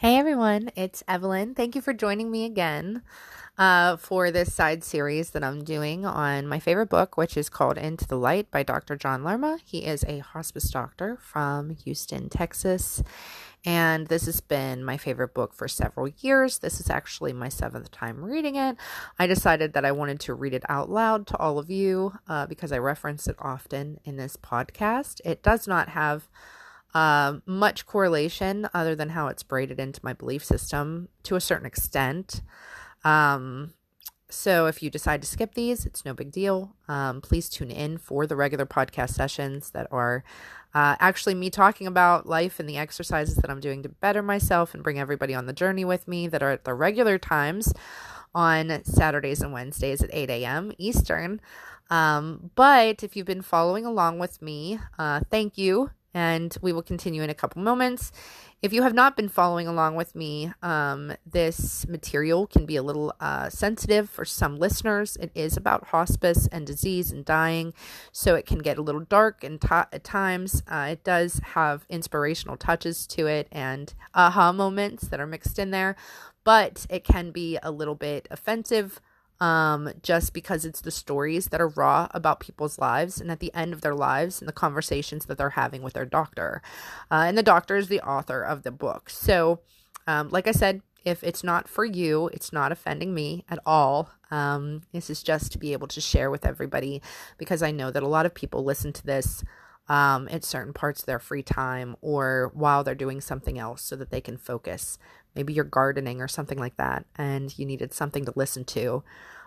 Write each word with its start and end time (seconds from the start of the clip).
Hey 0.00 0.16
everyone, 0.16 0.70
it's 0.76 1.02
Evelyn. 1.08 1.56
Thank 1.56 1.74
you 1.74 1.80
for 1.80 1.92
joining 1.92 2.30
me 2.30 2.44
again 2.44 3.02
uh, 3.58 3.96
for 3.96 4.30
this 4.30 4.54
side 4.54 4.84
series 4.84 5.30
that 5.30 5.42
I'm 5.42 5.64
doing 5.64 6.06
on 6.06 6.46
my 6.46 6.60
favorite 6.60 6.88
book, 6.88 7.16
which 7.16 7.36
is 7.36 7.48
called 7.48 7.76
Into 7.76 8.06
the 8.06 8.16
Light 8.16 8.48
by 8.52 8.62
Dr. 8.62 8.94
John 8.94 9.24
Lerma. 9.24 9.58
He 9.64 9.84
is 9.84 10.04
a 10.04 10.20
hospice 10.20 10.70
doctor 10.70 11.16
from 11.20 11.70
Houston, 11.70 12.28
Texas, 12.28 13.02
and 13.64 14.06
this 14.06 14.26
has 14.26 14.40
been 14.40 14.84
my 14.84 14.96
favorite 14.96 15.34
book 15.34 15.52
for 15.52 15.66
several 15.66 16.06
years. 16.20 16.60
This 16.60 16.78
is 16.78 16.88
actually 16.88 17.32
my 17.32 17.48
seventh 17.48 17.90
time 17.90 18.24
reading 18.24 18.54
it. 18.54 18.76
I 19.18 19.26
decided 19.26 19.72
that 19.72 19.84
I 19.84 19.90
wanted 19.90 20.20
to 20.20 20.34
read 20.34 20.54
it 20.54 20.62
out 20.68 20.88
loud 20.88 21.26
to 21.26 21.36
all 21.38 21.58
of 21.58 21.72
you 21.72 22.12
uh, 22.28 22.46
because 22.46 22.70
I 22.70 22.78
reference 22.78 23.26
it 23.26 23.34
often 23.40 23.98
in 24.04 24.16
this 24.16 24.36
podcast. 24.36 25.20
It 25.24 25.42
does 25.42 25.66
not 25.66 25.88
have 25.88 26.28
um, 26.94 27.42
much 27.46 27.86
correlation 27.86 28.68
other 28.72 28.94
than 28.94 29.10
how 29.10 29.28
it's 29.28 29.42
braided 29.42 29.78
into 29.78 30.00
my 30.02 30.12
belief 30.12 30.44
system 30.44 31.08
to 31.24 31.36
a 31.36 31.40
certain 31.40 31.66
extent. 31.66 32.42
Um, 33.04 33.74
so 34.30 34.66
if 34.66 34.82
you 34.82 34.90
decide 34.90 35.22
to 35.22 35.28
skip 35.28 35.54
these, 35.54 35.86
it's 35.86 36.04
no 36.04 36.12
big 36.12 36.30
deal. 36.30 36.74
Um, 36.86 37.20
please 37.20 37.48
tune 37.48 37.70
in 37.70 37.98
for 37.98 38.26
the 38.26 38.36
regular 38.36 38.66
podcast 38.66 39.10
sessions 39.10 39.70
that 39.70 39.86
are 39.90 40.22
uh, 40.74 40.96
actually 41.00 41.34
me 41.34 41.48
talking 41.48 41.86
about 41.86 42.26
life 42.26 42.60
and 42.60 42.68
the 42.68 42.76
exercises 42.76 43.36
that 43.36 43.50
I'm 43.50 43.60
doing 43.60 43.82
to 43.82 43.88
better 43.88 44.22
myself 44.22 44.74
and 44.74 44.82
bring 44.82 44.98
everybody 44.98 45.34
on 45.34 45.46
the 45.46 45.54
journey 45.54 45.84
with 45.84 46.06
me 46.06 46.28
that 46.28 46.42
are 46.42 46.50
at 46.50 46.64
the 46.64 46.74
regular 46.74 47.16
times 47.16 47.72
on 48.34 48.84
Saturdays 48.84 49.40
and 49.40 49.52
Wednesdays 49.52 50.02
at 50.02 50.10
8 50.12 50.28
a.m. 50.28 50.72
Eastern. 50.76 51.40
Um, 51.90 52.50
but 52.54 53.02
if 53.02 53.16
you've 53.16 53.26
been 53.26 53.40
following 53.40 53.86
along 53.86 54.18
with 54.18 54.42
me, 54.42 54.78
uh, 54.98 55.20
thank 55.30 55.56
you 55.56 55.90
and 56.18 56.56
we 56.60 56.72
will 56.72 56.82
continue 56.82 57.22
in 57.22 57.30
a 57.30 57.34
couple 57.34 57.62
moments. 57.62 58.10
If 58.60 58.72
you 58.72 58.82
have 58.82 58.92
not 58.92 59.16
been 59.16 59.28
following 59.28 59.68
along 59.68 59.94
with 59.94 60.16
me, 60.16 60.52
um, 60.62 61.12
this 61.24 61.86
material 61.86 62.48
can 62.48 62.66
be 62.66 62.74
a 62.74 62.82
little 62.82 63.14
uh, 63.20 63.48
sensitive 63.50 64.10
for 64.10 64.24
some 64.24 64.58
listeners. 64.58 65.16
It 65.20 65.30
is 65.32 65.56
about 65.56 65.88
hospice 65.88 66.48
and 66.48 66.66
disease 66.66 67.12
and 67.12 67.24
dying, 67.24 67.72
so 68.10 68.34
it 68.34 68.46
can 68.46 68.58
get 68.58 68.78
a 68.78 68.82
little 68.82 69.02
dark 69.02 69.44
and 69.44 69.64
at 69.70 70.02
times. 70.02 70.64
Uh, 70.66 70.88
it 70.90 71.04
does 71.04 71.40
have 71.54 71.86
inspirational 71.88 72.56
touches 72.56 73.06
to 73.06 73.28
it 73.28 73.46
and 73.52 73.94
aha 74.12 74.50
moments 74.50 75.06
that 75.06 75.20
are 75.20 75.26
mixed 75.26 75.56
in 75.56 75.70
there, 75.70 75.94
but 76.42 76.84
it 76.90 77.04
can 77.04 77.30
be 77.30 77.60
a 77.62 77.70
little 77.70 77.94
bit 77.94 78.26
offensive 78.28 79.00
um, 79.40 79.90
just 80.02 80.32
because 80.32 80.64
it's 80.64 80.80
the 80.80 80.90
stories 80.90 81.48
that 81.48 81.60
are 81.60 81.68
raw 81.68 82.08
about 82.12 82.40
people's 82.40 82.78
lives 82.78 83.20
and 83.20 83.30
at 83.30 83.40
the 83.40 83.54
end 83.54 83.72
of 83.72 83.82
their 83.82 83.94
lives 83.94 84.40
and 84.40 84.48
the 84.48 84.52
conversations 84.52 85.26
that 85.26 85.38
they're 85.38 85.50
having 85.50 85.82
with 85.82 85.94
their 85.94 86.04
doctor. 86.04 86.62
Uh, 87.10 87.24
and 87.26 87.38
the 87.38 87.42
doctor 87.42 87.76
is 87.76 87.88
the 87.88 88.00
author 88.00 88.42
of 88.42 88.62
the 88.62 88.72
book. 88.72 89.10
So, 89.10 89.60
um, 90.06 90.28
like 90.30 90.48
I 90.48 90.52
said, 90.52 90.82
if 91.04 91.22
it's 91.22 91.44
not 91.44 91.68
for 91.68 91.84
you, 91.84 92.28
it's 92.32 92.52
not 92.52 92.72
offending 92.72 93.14
me 93.14 93.44
at 93.48 93.58
all. 93.64 94.10
Um, 94.30 94.82
this 94.92 95.08
is 95.08 95.22
just 95.22 95.52
to 95.52 95.58
be 95.58 95.72
able 95.72 95.88
to 95.88 96.00
share 96.00 96.30
with 96.30 96.44
everybody 96.44 97.00
because 97.38 97.62
I 97.62 97.70
know 97.70 97.90
that 97.90 98.02
a 98.02 98.08
lot 98.08 98.26
of 98.26 98.34
people 98.34 98.64
listen 98.64 98.92
to 98.92 99.06
this 99.06 99.44
um, 99.88 100.28
at 100.30 100.44
certain 100.44 100.72
parts 100.72 101.00
of 101.00 101.06
their 101.06 101.18
free 101.18 101.42
time 101.42 101.96
or 102.00 102.50
while 102.54 102.84
they're 102.84 102.94
doing 102.94 103.20
something 103.20 103.58
else 103.58 103.82
so 103.82 103.96
that 103.96 104.10
they 104.10 104.20
can 104.20 104.36
focus. 104.36 104.98
Maybe 105.34 105.52
you're 105.52 105.64
gardening 105.64 106.20
or 106.20 106.28
something 106.28 106.58
like 106.58 106.76
that 106.76 107.06
and 107.16 107.56
you 107.58 107.64
needed 107.64 107.94
something 107.94 108.24
to 108.24 108.32
listen 108.34 108.64
to. 108.66 109.02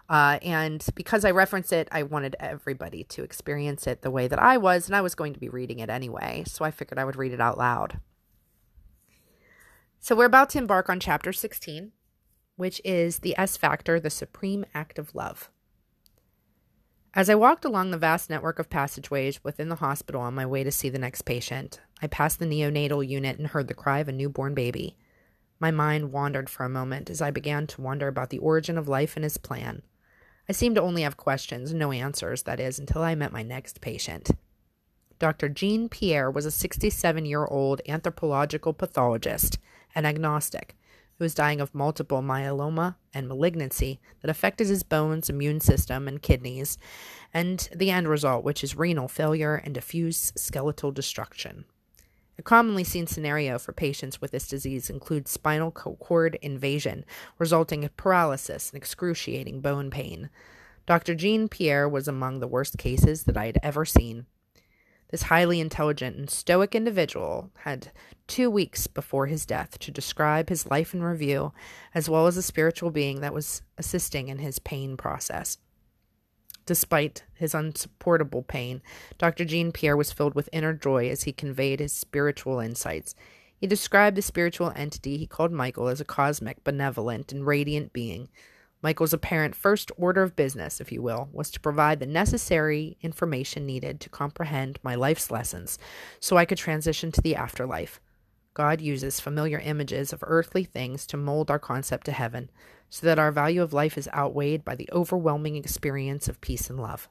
Uh, 0.09 0.39
and 0.41 0.85
because 0.95 1.23
I 1.23 1.31
reference 1.31 1.71
it, 1.71 1.87
I 1.91 2.03
wanted 2.03 2.35
everybody 2.39 3.05
to 3.05 3.23
experience 3.23 3.87
it 3.87 4.02
the 4.02 4.11
way 4.11 4.27
that 4.27 4.41
I 4.41 4.57
was, 4.57 4.87
and 4.87 4.95
I 4.95 4.99
was 4.99 5.15
going 5.15 5.33
to 5.33 5.39
be 5.39 5.47
reading 5.47 5.79
it 5.79 5.89
anyway, 5.89 6.43
so 6.45 6.65
I 6.65 6.71
figured 6.71 6.99
I 6.99 7.05
would 7.05 7.15
read 7.15 7.31
it 7.31 7.39
out 7.39 7.57
loud. 7.57 7.99
So 10.02 10.15
we're 10.15 10.25
about 10.25 10.49
to 10.49 10.57
embark 10.57 10.89
on 10.89 10.99
chapter 10.99 11.31
16, 11.31 11.93
which 12.57 12.81
is 12.83 13.19
the 13.19 13.37
S 13.37 13.55
Factor, 13.55 14.02
the 14.02 14.09
supreme 14.09 14.65
act 14.73 14.99
of 14.99 15.15
love. 15.15 15.49
As 17.14 17.30
I 17.30 17.36
walked 17.36 17.65
along 17.65 17.91
the 17.91 17.97
vast 17.97 18.30
network 18.30 18.58
of 18.58 18.70
passageways 18.70 19.43
within 19.43 19.70
the 19.70 19.75
hospital 19.75 20.21
on 20.21 20.33
my 20.33 20.45
way 20.45 20.64
to 20.64 20.71
see 20.71 20.89
the 20.89 20.99
next 20.99 21.21
patient, 21.21 21.80
I 22.02 22.08
passed 22.08 22.39
the 22.39 22.45
neonatal 22.45 23.08
unit 23.08 23.37
and 23.37 23.47
heard 23.47 23.67
the 23.67 23.73
cry 23.73 23.99
of 23.99 24.08
a 24.08 24.14
newborn 24.14 24.53
baby. 24.53 24.97
My 25.61 25.70
mind 25.70 26.11
wandered 26.11 26.49
for 26.49 26.66
a 26.66 26.70
moment 26.70 27.11
as 27.11 27.22
I 27.22 27.30
began 27.30 27.67
to 27.67 27.82
wonder 27.82 28.08
about 28.08 28.32
the 28.32 28.39
origin 28.39 28.80
of 28.80 28.88
life 28.88 29.16
and 29.16 29.23
his 29.23 29.38
plan. 29.38 29.83
I 30.49 30.54
seemed 30.54 30.76
to 30.76 30.82
only 30.82 31.04
have 31.04 31.17
questions, 31.17 31.72
no 31.72 31.92
answers, 31.92 32.42
that 32.44 32.60
is, 32.60 32.80
until 32.80 33.04
I 33.04 33.14
met 33.14 33.32
my 33.32 33.44
next 33.44 33.80
patient. 33.80 34.32
Dr. 35.20 35.50
Jean 35.50 35.88
Pierre 35.88 36.32
was 36.32 36.48
a 36.48 36.52
67 36.52 37.27
year 37.27 37.45
old 37.45 37.80
anthropological 37.88 38.73
pathologist 38.73 39.60
and 39.94 40.08
agnostic 40.08 40.76
who 41.20 41.26
was 41.26 41.36
dying 41.36 41.61
of 41.61 41.76
multiple 41.76 42.23
myeloma 42.23 42.95
and 43.14 43.27
malignancy 43.27 44.00
that 44.21 44.32
affected 44.32 44.66
his 44.66 44.82
bones, 44.82 45.30
immune 45.30 45.60
system, 45.60 46.08
and 46.08 46.23
kidneys, 46.23 46.80
and 47.36 47.70
the 47.76 47.92
end 47.92 48.08
result, 48.08 48.44
which 48.44 48.64
is 48.64 48.76
renal 48.76 49.08
failure 49.08 49.61
and 49.64 49.76
diffuse 49.76 50.33
skeletal 50.36 50.92
destruction. 50.92 51.66
A 52.41 52.43
commonly 52.43 52.83
seen 52.83 53.05
scenario 53.05 53.59
for 53.59 53.71
patients 53.71 54.19
with 54.19 54.31
this 54.31 54.47
disease 54.47 54.89
includes 54.89 55.29
spinal 55.29 55.69
cord 55.69 56.39
invasion, 56.41 57.05
resulting 57.37 57.83
in 57.83 57.89
paralysis 57.95 58.71
and 58.71 58.77
excruciating 58.81 59.61
bone 59.61 59.91
pain. 59.91 60.31
Dr. 60.87 61.13
Jean 61.13 61.47
Pierre 61.47 61.87
was 61.87 62.07
among 62.07 62.39
the 62.39 62.47
worst 62.47 62.79
cases 62.79 63.25
that 63.25 63.37
I 63.37 63.45
had 63.45 63.59
ever 63.61 63.85
seen. 63.85 64.25
This 65.11 65.21
highly 65.21 65.59
intelligent 65.59 66.17
and 66.17 66.31
stoic 66.31 66.73
individual 66.73 67.52
had 67.59 67.91
two 68.25 68.49
weeks 68.49 68.87
before 68.87 69.27
his 69.27 69.45
death 69.45 69.77
to 69.77 69.91
describe 69.91 70.49
his 70.49 70.65
life 70.65 70.95
in 70.95 71.03
review, 71.03 71.53
as 71.93 72.09
well 72.09 72.25
as 72.25 72.37
a 72.37 72.41
spiritual 72.41 72.89
being 72.89 73.21
that 73.21 73.35
was 73.35 73.61
assisting 73.77 74.29
in 74.29 74.39
his 74.39 74.58
pain 74.58 74.97
process. 74.97 75.59
Despite 76.66 77.23
his 77.33 77.54
unsupportable 77.54 78.44
pain, 78.44 78.82
Dr. 79.17 79.45
Jean 79.45 79.72
Pierre 79.72 79.98
was 79.98 80.11
filled 80.11 80.36
with 80.36 80.49
inner 80.52 80.73
joy 80.73 81.10
as 81.10 81.23
he 81.23 81.33
conveyed 81.33 81.80
his 81.80 81.94
spiritual 81.94 82.60
insights. 82.60 83.16
He 83.55 83.67
described 83.67 84.17
the 84.17 84.22
spiritual 84.22 84.71
entity 84.76 85.17
he 85.17 85.27
called 85.27 85.52
Michael 85.52 85.88
as 85.88 86.02
a 86.02 86.05
cosmic, 86.05 86.64
benevolent, 86.64 87.32
and 87.32 87.45
radiant 87.45 87.94
being 87.94 88.30
Michael's 88.82 89.14
apparent 89.14 89.55
first 89.55 89.92
order 89.95 90.23
of 90.23 90.36
business, 90.36 90.82
if 90.82 90.92
you 90.92 91.02
will, 91.02 91.30
was 91.32 91.52
to 91.52 91.60
provide 91.60 92.00
the 92.00 92.08
necessary 92.08 92.98
information 93.02 93.66
needed 93.66 94.00
to 94.00 94.10
comprehend 94.10 94.80
my 94.82 94.95
life's 94.95 95.30
lessons 95.30 95.77
so 96.20 96.38
I 96.38 96.45
could 96.45 96.58
transition 96.58 97.11
to 97.11 97.21
the 97.21 97.36
afterlife. 97.36 98.02
God 98.54 98.82
uses 98.82 99.20
familiar 99.20 99.60
images 99.60 100.11
of 100.11 100.23
earthly 100.26 100.64
things 100.64 101.05
to 101.08 101.17
mold 101.17 101.52
our 101.52 101.60
concept 101.60 102.05
to 102.05 102.11
heaven 102.11 102.50
so 102.91 103.07
that 103.07 103.17
our 103.17 103.31
value 103.31 103.63
of 103.63 103.71
life 103.71 103.97
is 103.97 104.09
outweighed 104.13 104.65
by 104.65 104.75
the 104.75 104.89
overwhelming 104.91 105.55
experience 105.55 106.27
of 106.27 106.41
peace 106.41 106.69
and 106.69 106.77
love. 106.77 107.07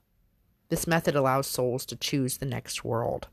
This 0.68 0.86
method 0.86 1.16
allows 1.16 1.46
souls 1.46 1.86
to 1.86 1.96
choose 1.96 2.36
the 2.36 2.46
next 2.46 2.84
world. 2.84 3.28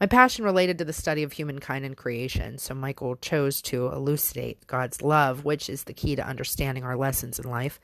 My 0.00 0.06
passion 0.06 0.44
related 0.44 0.76
to 0.78 0.84
the 0.84 0.92
study 0.92 1.22
of 1.22 1.32
humankind 1.32 1.84
and 1.84 1.96
creation, 1.96 2.58
so 2.58 2.74
Michael 2.74 3.14
chose 3.14 3.62
to 3.62 3.86
elucidate 3.86 4.66
God's 4.66 5.02
love, 5.02 5.44
which 5.44 5.70
is 5.70 5.84
the 5.84 5.94
key 5.94 6.16
to 6.16 6.26
understanding 6.26 6.82
our 6.82 6.96
lessons 6.96 7.38
in 7.38 7.48
life, 7.48 7.78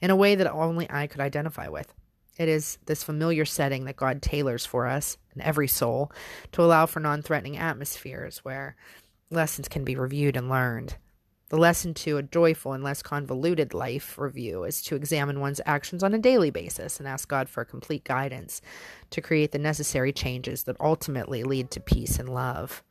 in 0.00 0.08
a 0.08 0.16
way 0.16 0.34
that 0.34 0.50
only 0.50 0.90
I 0.90 1.06
could 1.06 1.20
identify 1.20 1.68
with. 1.68 1.92
It 2.38 2.48
is 2.48 2.78
this 2.86 3.02
familiar 3.02 3.44
setting 3.44 3.84
that 3.84 3.96
God 3.96 4.22
tailors 4.22 4.64
for 4.64 4.86
us 4.86 5.18
and 5.34 5.42
every 5.42 5.68
soul 5.68 6.10
to 6.52 6.62
allow 6.62 6.86
for 6.86 7.00
non 7.00 7.20
threatening 7.20 7.58
atmospheres 7.58 8.38
where 8.38 8.76
lessons 9.28 9.68
can 9.68 9.84
be 9.84 9.94
reviewed 9.94 10.38
and 10.38 10.48
learned. 10.48 10.96
The 11.50 11.56
lesson 11.56 11.94
to 11.94 12.16
a 12.16 12.22
joyful 12.22 12.74
and 12.74 12.84
less 12.84 13.02
convoluted 13.02 13.74
life 13.74 14.16
review 14.16 14.62
is 14.62 14.80
to 14.82 14.94
examine 14.94 15.40
one's 15.40 15.60
actions 15.66 16.04
on 16.04 16.14
a 16.14 16.18
daily 16.18 16.50
basis 16.50 17.00
and 17.00 17.08
ask 17.08 17.28
God 17.28 17.48
for 17.48 17.64
complete 17.64 18.04
guidance 18.04 18.62
to 19.10 19.20
create 19.20 19.50
the 19.50 19.58
necessary 19.58 20.12
changes 20.12 20.62
that 20.64 20.80
ultimately 20.80 21.42
lead 21.42 21.72
to 21.72 21.80
peace 21.80 22.20
and 22.20 22.28
love. 22.28 22.84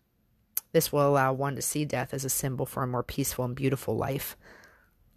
This 0.73 0.91
will 0.91 1.07
allow 1.07 1.31
one 1.31 1.55
to 1.55 1.61
see 1.61 1.85
death 1.85 2.13
as 2.13 2.25
a 2.25 2.29
symbol 2.29 2.65
for 2.65 2.83
a 2.83 2.87
more 2.87 3.01
peaceful 3.01 3.45
and 3.45 3.55
beautiful 3.55 3.95
life. 3.95 4.35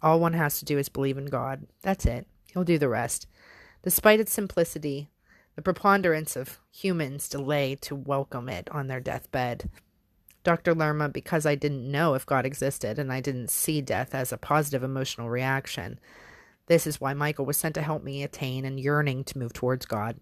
All 0.01 0.21
one 0.21 0.33
has 0.33 0.59
to 0.59 0.65
do 0.65 0.77
is 0.77 0.87
believe 0.87 1.17
in 1.17 1.25
God. 1.25 1.67
That's 1.81 2.05
it. 2.05 2.25
He'll 2.53 2.63
do 2.63 2.77
the 2.77 2.87
rest. 2.87 3.27
Despite 3.81 4.21
its 4.21 4.31
simplicity, 4.31 5.09
the 5.57 5.61
preponderance 5.61 6.37
of 6.37 6.61
humans 6.71 7.27
delay 7.27 7.75
to 7.81 7.93
welcome 7.93 8.47
it 8.47 8.69
on 8.71 8.87
their 8.87 9.01
deathbed. 9.01 9.69
Dr. 10.43 10.75
Lerma 10.75 11.09
because 11.09 11.45
I 11.45 11.55
didn't 11.55 11.89
know 11.89 12.13
if 12.13 12.25
God 12.25 12.45
existed 12.45 12.99
and 12.99 13.11
I 13.11 13.21
didn't 13.21 13.49
see 13.49 13.81
death 13.81 14.13
as 14.13 14.31
a 14.31 14.37
positive 14.37 14.83
emotional 14.83 15.29
reaction. 15.29 15.99
This 16.67 16.85
is 16.87 16.99
why 16.99 17.13
Michael 17.13 17.45
was 17.45 17.57
sent 17.57 17.75
to 17.75 17.81
help 17.81 18.03
me 18.03 18.23
attain 18.23 18.65
and 18.65 18.79
yearning 18.79 19.23
to 19.25 19.37
move 19.37 19.53
towards 19.53 19.85
God. 19.85 20.19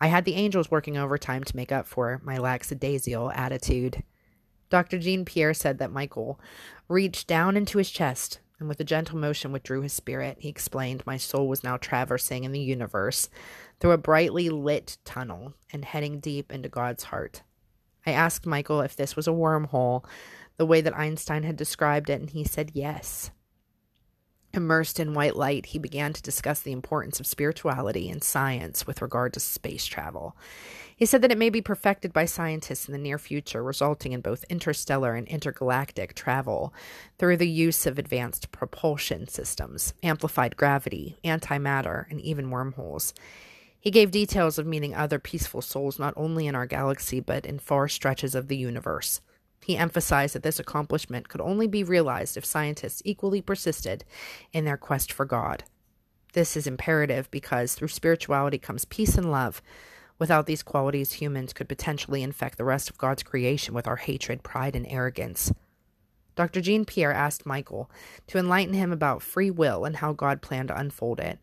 I 0.00 0.08
had 0.08 0.24
the 0.24 0.34
angels 0.34 0.70
working 0.70 0.96
overtime 0.96 1.44
to 1.44 1.56
make 1.56 1.70
up 1.70 1.86
for 1.86 2.20
my 2.24 2.36
lackadaisical 2.36 3.30
attitude. 3.32 4.02
Dr. 4.70 4.98
Jean 4.98 5.24
Pierre 5.24 5.54
said 5.54 5.78
that 5.78 5.92
Michael 5.92 6.40
reached 6.88 7.28
down 7.28 7.56
into 7.56 7.78
his 7.78 7.90
chest 7.90 8.40
and 8.58 8.68
with 8.68 8.80
a 8.80 8.84
gentle 8.84 9.18
motion 9.18 9.52
withdrew 9.52 9.82
his 9.82 9.92
spirit. 9.92 10.38
He 10.40 10.48
explained 10.48 11.02
my 11.04 11.16
soul 11.16 11.48
was 11.48 11.62
now 11.62 11.76
traversing 11.76 12.44
in 12.44 12.52
the 12.52 12.60
universe 12.60 13.28
through 13.80 13.90
a 13.90 13.98
brightly 13.98 14.48
lit 14.48 14.98
tunnel 15.04 15.54
and 15.72 15.84
heading 15.84 16.20
deep 16.20 16.52
into 16.52 16.68
God's 16.68 17.04
heart. 17.04 17.42
I 18.06 18.12
asked 18.12 18.46
Michael 18.46 18.80
if 18.80 18.96
this 18.96 19.16
was 19.16 19.28
a 19.28 19.32
wormhole 19.32 20.04
the 20.56 20.66
way 20.66 20.80
that 20.80 20.96
Einstein 20.96 21.42
had 21.42 21.56
described 21.56 22.10
it, 22.10 22.20
and 22.20 22.30
he 22.30 22.44
said 22.44 22.72
yes. 22.74 23.30
Immersed 24.54 25.00
in 25.00 25.14
white 25.14 25.34
light, 25.34 25.66
he 25.66 25.78
began 25.78 26.12
to 26.12 26.20
discuss 26.20 26.60
the 26.60 26.72
importance 26.72 27.18
of 27.18 27.26
spirituality 27.26 28.10
and 28.10 28.22
science 28.22 28.86
with 28.86 29.00
regard 29.00 29.32
to 29.32 29.40
space 29.40 29.86
travel. 29.86 30.36
He 30.94 31.06
said 31.06 31.22
that 31.22 31.32
it 31.32 31.38
may 31.38 31.48
be 31.48 31.62
perfected 31.62 32.12
by 32.12 32.26
scientists 32.26 32.86
in 32.86 32.92
the 32.92 32.98
near 32.98 33.16
future, 33.16 33.62
resulting 33.62 34.12
in 34.12 34.20
both 34.20 34.44
interstellar 34.50 35.14
and 35.14 35.26
intergalactic 35.26 36.14
travel 36.14 36.74
through 37.18 37.38
the 37.38 37.48
use 37.48 37.86
of 37.86 37.98
advanced 37.98 38.52
propulsion 38.52 39.26
systems, 39.26 39.94
amplified 40.02 40.56
gravity, 40.58 41.16
antimatter, 41.24 42.10
and 42.10 42.20
even 42.20 42.50
wormholes. 42.50 43.14
He 43.82 43.90
gave 43.90 44.12
details 44.12 44.60
of 44.60 44.66
meeting 44.66 44.94
other 44.94 45.18
peaceful 45.18 45.60
souls 45.60 45.98
not 45.98 46.14
only 46.16 46.46
in 46.46 46.54
our 46.54 46.66
galaxy 46.66 47.18
but 47.18 47.44
in 47.44 47.58
far 47.58 47.88
stretches 47.88 48.36
of 48.36 48.46
the 48.46 48.56
universe. 48.56 49.20
He 49.64 49.76
emphasized 49.76 50.36
that 50.36 50.44
this 50.44 50.60
accomplishment 50.60 51.28
could 51.28 51.40
only 51.40 51.66
be 51.66 51.82
realized 51.82 52.36
if 52.36 52.44
scientists 52.44 53.02
equally 53.04 53.42
persisted 53.42 54.04
in 54.52 54.64
their 54.64 54.76
quest 54.76 55.12
for 55.12 55.24
God. 55.24 55.64
This 56.32 56.56
is 56.56 56.68
imperative 56.68 57.28
because 57.32 57.74
through 57.74 57.88
spirituality 57.88 58.56
comes 58.56 58.84
peace 58.84 59.16
and 59.18 59.32
love. 59.32 59.60
Without 60.16 60.46
these 60.46 60.62
qualities, 60.62 61.14
humans 61.14 61.52
could 61.52 61.68
potentially 61.68 62.22
infect 62.22 62.58
the 62.58 62.64
rest 62.64 62.88
of 62.88 62.98
God's 62.98 63.24
creation 63.24 63.74
with 63.74 63.88
our 63.88 63.96
hatred, 63.96 64.44
pride, 64.44 64.76
and 64.76 64.86
arrogance. 64.88 65.52
Dr. 66.36 66.60
Jean 66.60 66.84
Pierre 66.84 67.12
asked 67.12 67.44
Michael 67.44 67.90
to 68.28 68.38
enlighten 68.38 68.74
him 68.74 68.92
about 68.92 69.22
free 69.22 69.50
will 69.50 69.84
and 69.84 69.96
how 69.96 70.12
God 70.12 70.40
planned 70.40 70.68
to 70.68 70.78
unfold 70.78 71.18
it. 71.18 71.40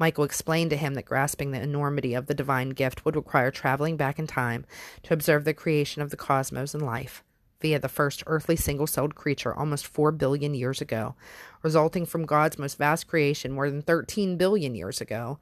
Michael 0.00 0.24
explained 0.24 0.70
to 0.70 0.78
him 0.78 0.94
that 0.94 1.04
grasping 1.04 1.50
the 1.50 1.60
enormity 1.60 2.14
of 2.14 2.26
the 2.26 2.34
divine 2.34 2.70
gift 2.70 3.04
would 3.04 3.14
require 3.14 3.50
traveling 3.50 3.98
back 3.98 4.18
in 4.18 4.26
time 4.26 4.64
to 5.02 5.12
observe 5.12 5.44
the 5.44 5.52
creation 5.52 6.00
of 6.00 6.10
the 6.10 6.16
cosmos 6.16 6.72
and 6.72 6.82
life 6.82 7.22
via 7.60 7.78
the 7.78 7.86
first 7.88 8.22
earthly 8.26 8.56
single 8.56 8.86
celled 8.86 9.14
creature 9.14 9.54
almost 9.54 9.86
4 9.86 10.10
billion 10.12 10.54
years 10.54 10.80
ago, 10.80 11.14
resulting 11.62 12.06
from 12.06 12.24
God's 12.24 12.58
most 12.58 12.78
vast 12.78 13.08
creation 13.08 13.52
more 13.52 13.70
than 13.70 13.82
13 13.82 14.38
billion 14.38 14.74
years 14.74 15.02
ago, 15.02 15.38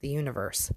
the 0.00 0.08
universe. 0.08 0.72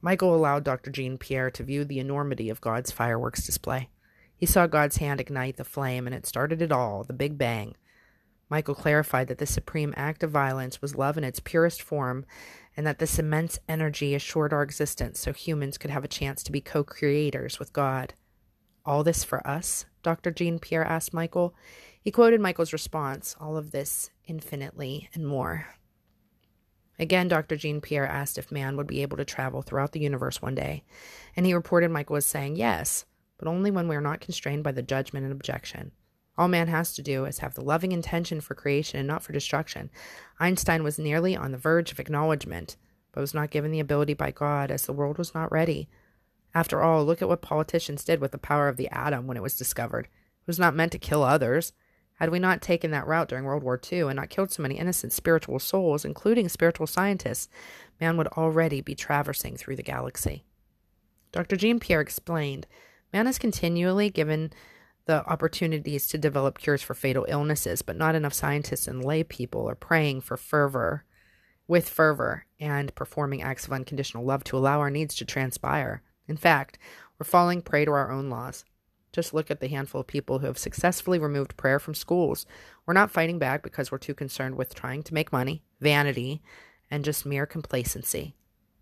Michael 0.00 0.34
allowed 0.34 0.64
Dr. 0.64 0.90
Jean 0.90 1.18
Pierre 1.18 1.52
to 1.52 1.62
view 1.62 1.84
the 1.84 2.00
enormity 2.00 2.50
of 2.50 2.60
God's 2.60 2.90
fireworks 2.90 3.46
display. 3.46 3.88
He 4.36 4.46
saw 4.46 4.66
God's 4.66 4.96
hand 4.96 5.20
ignite 5.20 5.58
the 5.58 5.64
flame, 5.64 6.08
and 6.08 6.14
it 6.16 6.26
started 6.26 6.60
it 6.60 6.72
all 6.72 7.04
the 7.04 7.12
Big 7.12 7.38
Bang. 7.38 7.76
Michael 8.52 8.74
clarified 8.74 9.28
that 9.28 9.38
the 9.38 9.46
supreme 9.46 9.94
act 9.96 10.22
of 10.22 10.30
violence 10.30 10.82
was 10.82 10.94
love 10.94 11.16
in 11.16 11.24
its 11.24 11.40
purest 11.40 11.80
form, 11.80 12.26
and 12.76 12.86
that 12.86 12.98
this 12.98 13.18
immense 13.18 13.58
energy 13.66 14.14
assured 14.14 14.52
our 14.52 14.62
existence 14.62 15.18
so 15.18 15.32
humans 15.32 15.78
could 15.78 15.88
have 15.88 16.04
a 16.04 16.08
chance 16.08 16.42
to 16.42 16.52
be 16.52 16.60
co 16.60 16.84
creators 16.84 17.58
with 17.58 17.72
God. 17.72 18.12
All 18.84 19.02
this 19.04 19.24
for 19.24 19.46
us? 19.46 19.86
Dr. 20.02 20.30
Jean 20.30 20.58
Pierre 20.58 20.84
asked 20.84 21.14
Michael. 21.14 21.54
He 21.98 22.10
quoted 22.10 22.42
Michael's 22.42 22.74
response 22.74 23.34
All 23.40 23.56
of 23.56 23.70
this, 23.70 24.10
infinitely, 24.26 25.08
and 25.14 25.26
more. 25.26 25.68
Again, 26.98 27.28
Dr. 27.28 27.56
Jean 27.56 27.80
Pierre 27.80 28.06
asked 28.06 28.36
if 28.36 28.52
man 28.52 28.76
would 28.76 28.86
be 28.86 29.00
able 29.00 29.16
to 29.16 29.24
travel 29.24 29.62
throughout 29.62 29.92
the 29.92 30.00
universe 30.00 30.42
one 30.42 30.54
day, 30.54 30.84
and 31.34 31.46
he 31.46 31.54
reported 31.54 31.90
Michael 31.90 32.12
was 32.12 32.26
saying 32.26 32.56
yes, 32.56 33.06
but 33.38 33.48
only 33.48 33.70
when 33.70 33.88
we 33.88 33.96
are 33.96 34.02
not 34.02 34.20
constrained 34.20 34.62
by 34.62 34.72
the 34.72 34.82
judgment 34.82 35.24
and 35.24 35.32
objection. 35.32 35.92
All 36.42 36.48
man 36.48 36.66
has 36.66 36.92
to 36.94 37.02
do 37.02 37.24
is 37.24 37.38
have 37.38 37.54
the 37.54 37.62
loving 37.62 37.92
intention 37.92 38.40
for 38.40 38.56
creation 38.56 38.98
and 38.98 39.06
not 39.06 39.22
for 39.22 39.32
destruction. 39.32 39.90
Einstein 40.40 40.82
was 40.82 40.98
nearly 40.98 41.36
on 41.36 41.52
the 41.52 41.56
verge 41.56 41.92
of 41.92 42.00
acknowledgement, 42.00 42.76
but 43.12 43.20
was 43.20 43.32
not 43.32 43.52
given 43.52 43.70
the 43.70 43.78
ability 43.78 44.14
by 44.14 44.32
God 44.32 44.72
as 44.72 44.84
the 44.84 44.92
world 44.92 45.18
was 45.18 45.34
not 45.34 45.52
ready. 45.52 45.88
After 46.52 46.82
all, 46.82 47.04
look 47.04 47.22
at 47.22 47.28
what 47.28 47.42
politicians 47.42 48.02
did 48.02 48.20
with 48.20 48.32
the 48.32 48.38
power 48.38 48.66
of 48.66 48.76
the 48.76 48.88
atom 48.88 49.28
when 49.28 49.36
it 49.36 49.42
was 49.42 49.56
discovered. 49.56 50.06
It 50.06 50.48
was 50.48 50.58
not 50.58 50.74
meant 50.74 50.90
to 50.90 50.98
kill 50.98 51.22
others. 51.22 51.74
Had 52.14 52.30
we 52.30 52.40
not 52.40 52.60
taken 52.60 52.90
that 52.90 53.06
route 53.06 53.28
during 53.28 53.44
World 53.44 53.62
War 53.62 53.80
II 53.80 54.00
and 54.00 54.16
not 54.16 54.28
killed 54.28 54.50
so 54.50 54.64
many 54.64 54.78
innocent 54.78 55.12
spiritual 55.12 55.60
souls, 55.60 56.04
including 56.04 56.48
spiritual 56.48 56.88
scientists, 56.88 57.48
man 58.00 58.16
would 58.16 58.26
already 58.26 58.80
be 58.80 58.96
traversing 58.96 59.56
through 59.56 59.76
the 59.76 59.84
galaxy. 59.84 60.42
Dr. 61.30 61.54
Jean 61.54 61.78
Pierre 61.78 62.00
explained 62.00 62.66
man 63.12 63.28
is 63.28 63.38
continually 63.38 64.10
given 64.10 64.52
the 65.06 65.24
opportunities 65.26 66.06
to 66.08 66.18
develop 66.18 66.58
cures 66.58 66.82
for 66.82 66.94
fatal 66.94 67.26
illnesses, 67.28 67.82
but 67.82 67.96
not 67.96 68.14
enough 68.14 68.34
scientists 68.34 68.86
and 68.86 69.04
lay 69.04 69.24
people 69.24 69.68
are 69.68 69.74
praying 69.74 70.20
for 70.20 70.36
fervor, 70.36 71.04
with 71.66 71.88
fervor, 71.88 72.46
and 72.60 72.94
performing 72.94 73.42
acts 73.42 73.66
of 73.66 73.72
unconditional 73.72 74.24
love 74.24 74.44
to 74.44 74.56
allow 74.56 74.80
our 74.80 74.90
needs 74.90 75.14
to 75.16 75.24
transpire. 75.24 76.02
In 76.28 76.36
fact, 76.36 76.78
we're 77.18 77.24
falling 77.24 77.62
prey 77.62 77.84
to 77.84 77.90
our 77.92 78.10
own 78.10 78.30
laws. 78.30 78.64
Just 79.12 79.34
look 79.34 79.50
at 79.50 79.60
the 79.60 79.68
handful 79.68 80.00
of 80.00 80.06
people 80.06 80.38
who 80.38 80.46
have 80.46 80.58
successfully 80.58 81.18
removed 81.18 81.56
prayer 81.56 81.78
from 81.78 81.94
schools. 81.94 82.46
We're 82.86 82.94
not 82.94 83.10
fighting 83.10 83.38
back 83.38 83.62
because 83.62 83.90
we're 83.90 83.98
too 83.98 84.14
concerned 84.14 84.56
with 84.56 84.74
trying 84.74 85.02
to 85.04 85.14
make 85.14 85.32
money, 85.32 85.62
vanity, 85.80 86.42
and 86.90 87.04
just 87.04 87.26
mere 87.26 87.44
complacency. 87.44 88.34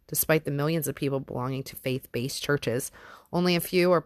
Despite 0.06 0.44
the 0.44 0.50
millions 0.50 0.88
of 0.88 0.94
people 0.94 1.20
belonging 1.20 1.62
to 1.64 1.76
faith 1.76 2.10
based 2.12 2.42
churches, 2.42 2.90
only 3.32 3.56
a 3.56 3.60
few 3.60 3.92
are 3.92 4.04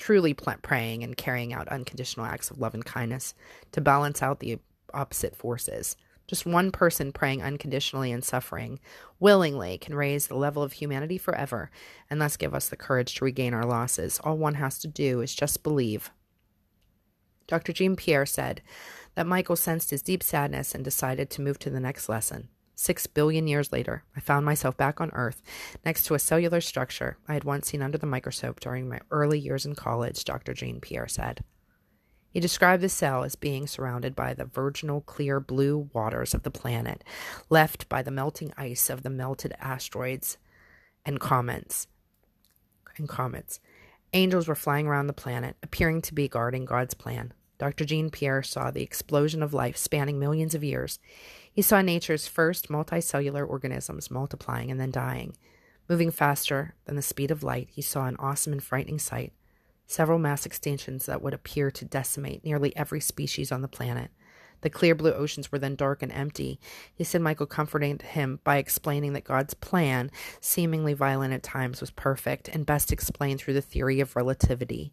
truly 0.00 0.34
praying 0.34 1.04
and 1.04 1.16
carrying 1.16 1.52
out 1.52 1.68
unconditional 1.68 2.26
acts 2.26 2.50
of 2.50 2.58
love 2.58 2.74
and 2.74 2.84
kindness 2.84 3.34
to 3.70 3.80
balance 3.80 4.22
out 4.22 4.40
the 4.40 4.58
opposite 4.94 5.36
forces. 5.36 5.94
Just 6.26 6.46
one 6.46 6.72
person 6.72 7.12
praying 7.12 7.42
unconditionally 7.42 8.10
and 8.10 8.24
suffering 8.24 8.80
willingly 9.18 9.76
can 9.78 9.94
raise 9.94 10.26
the 10.26 10.36
level 10.36 10.62
of 10.62 10.72
humanity 10.72 11.18
forever 11.18 11.70
and 12.08 12.20
thus 12.20 12.36
give 12.36 12.54
us 12.54 12.68
the 12.68 12.76
courage 12.76 13.14
to 13.16 13.24
regain 13.24 13.52
our 13.52 13.66
losses. 13.66 14.20
All 14.24 14.38
one 14.38 14.54
has 14.54 14.78
to 14.78 14.88
do 14.88 15.20
is 15.20 15.34
just 15.34 15.62
believe. 15.62 16.10
Dr. 17.46 17.72
Jean 17.72 17.94
Pierre 17.94 18.26
said 18.26 18.62
that 19.16 19.26
Michael 19.26 19.56
sensed 19.56 19.90
his 19.90 20.02
deep 20.02 20.22
sadness 20.22 20.74
and 20.74 20.84
decided 20.84 21.30
to 21.30 21.42
move 21.42 21.58
to 21.58 21.70
the 21.70 21.80
next 21.80 22.08
lesson. 22.08 22.48
Six 22.82 23.06
billion 23.06 23.46
years 23.46 23.72
later, 23.72 24.04
I 24.16 24.20
found 24.20 24.46
myself 24.46 24.74
back 24.74 25.02
on 25.02 25.10
Earth 25.12 25.42
next 25.84 26.04
to 26.04 26.14
a 26.14 26.18
cellular 26.18 26.62
structure 26.62 27.18
I 27.28 27.34
had 27.34 27.44
once 27.44 27.68
seen 27.68 27.82
under 27.82 27.98
the 27.98 28.06
microscope 28.06 28.58
during 28.58 28.88
my 28.88 29.00
early 29.10 29.38
years 29.38 29.66
in 29.66 29.74
college, 29.74 30.24
Dr. 30.24 30.54
Jean 30.54 30.80
Pierre 30.80 31.06
said. 31.06 31.44
He 32.30 32.40
described 32.40 32.82
the 32.82 32.88
cell 32.88 33.22
as 33.22 33.36
being 33.36 33.66
surrounded 33.66 34.16
by 34.16 34.32
the 34.32 34.46
virginal 34.46 35.02
clear 35.02 35.40
blue 35.40 35.90
waters 35.92 36.32
of 36.32 36.42
the 36.42 36.50
planet, 36.50 37.04
left 37.50 37.86
by 37.90 38.00
the 38.00 38.10
melting 38.10 38.50
ice 38.56 38.88
of 38.88 39.02
the 39.02 39.10
melted 39.10 39.52
asteroids 39.60 40.38
and 41.04 41.20
comets. 41.20 41.86
And 42.96 43.06
comets. 43.06 43.60
Angels 44.14 44.48
were 44.48 44.54
flying 44.54 44.86
around 44.86 45.06
the 45.06 45.12
planet, 45.12 45.56
appearing 45.62 46.00
to 46.00 46.14
be 46.14 46.28
guarding 46.28 46.64
God's 46.64 46.94
plan. 46.94 47.34
Dr. 47.58 47.84
Jean 47.84 48.08
Pierre 48.08 48.42
saw 48.42 48.70
the 48.70 48.82
explosion 48.82 49.42
of 49.42 49.52
life 49.52 49.76
spanning 49.76 50.18
millions 50.18 50.54
of 50.54 50.64
years. 50.64 50.98
He 51.52 51.62
saw 51.62 51.82
nature's 51.82 52.28
first 52.28 52.68
multicellular 52.68 53.48
organisms 53.48 54.10
multiplying 54.10 54.70
and 54.70 54.80
then 54.80 54.90
dying. 54.90 55.36
Moving 55.88 56.10
faster 56.10 56.74
than 56.84 56.96
the 56.96 57.02
speed 57.02 57.30
of 57.30 57.42
light, 57.42 57.68
he 57.70 57.82
saw 57.82 58.06
an 58.06 58.16
awesome 58.18 58.52
and 58.52 58.62
frightening 58.62 58.98
sight 58.98 59.32
several 59.90 60.20
mass 60.20 60.46
extinctions 60.46 61.06
that 61.06 61.20
would 61.20 61.34
appear 61.34 61.68
to 61.68 61.84
decimate 61.84 62.44
nearly 62.44 62.74
every 62.76 63.00
species 63.00 63.50
on 63.50 63.60
the 63.60 63.66
planet. 63.66 64.08
The 64.60 64.70
clear 64.70 64.94
blue 64.94 65.12
oceans 65.12 65.50
were 65.50 65.58
then 65.58 65.74
dark 65.74 66.00
and 66.00 66.12
empty. 66.12 66.60
He 66.94 67.02
said 67.02 67.22
Michael 67.22 67.46
comforted 67.46 68.02
him 68.02 68.38
by 68.44 68.58
explaining 68.58 69.14
that 69.14 69.24
God's 69.24 69.54
plan, 69.54 70.10
seemingly 70.40 70.92
violent 70.92 71.34
at 71.34 71.42
times, 71.42 71.80
was 71.80 71.90
perfect 71.90 72.46
and 72.48 72.64
best 72.64 72.92
explained 72.92 73.40
through 73.40 73.54
the 73.54 73.60
theory 73.60 73.98
of 73.98 74.14
relativity. 74.14 74.92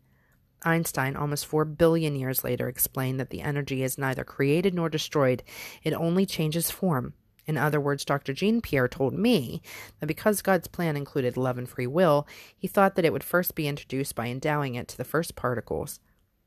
Einstein, 0.63 1.15
almost 1.15 1.45
four 1.45 1.65
billion 1.65 2.15
years 2.15 2.43
later, 2.43 2.67
explained 2.67 3.19
that 3.19 3.29
the 3.29 3.41
energy 3.41 3.83
is 3.83 3.97
neither 3.97 4.23
created 4.23 4.73
nor 4.73 4.89
destroyed, 4.89 5.43
it 5.83 5.93
only 5.93 6.25
changes 6.25 6.71
form. 6.71 7.13
In 7.45 7.57
other 7.57 7.79
words, 7.79 8.03
Dr. 8.03 8.33
Jean 8.33 8.61
Pierre 8.61 8.89
told 8.89 9.13
me 9.13 9.61
that 9.99 10.07
because 10.07 10.41
God's 10.41 10.67
plan 10.67 10.97
included 10.97 11.37
love 11.37 11.57
and 11.57 11.67
free 11.67 11.87
will, 11.87 12.27
he 12.57 12.67
thought 12.67 12.95
that 12.95 13.05
it 13.05 13.13
would 13.13 13.23
first 13.23 13.55
be 13.55 13.67
introduced 13.67 14.15
by 14.15 14.27
endowing 14.27 14.75
it 14.75 14.89
to 14.89 14.97
the 14.97 15.05
first 15.05 15.35
particles, 15.35 16.01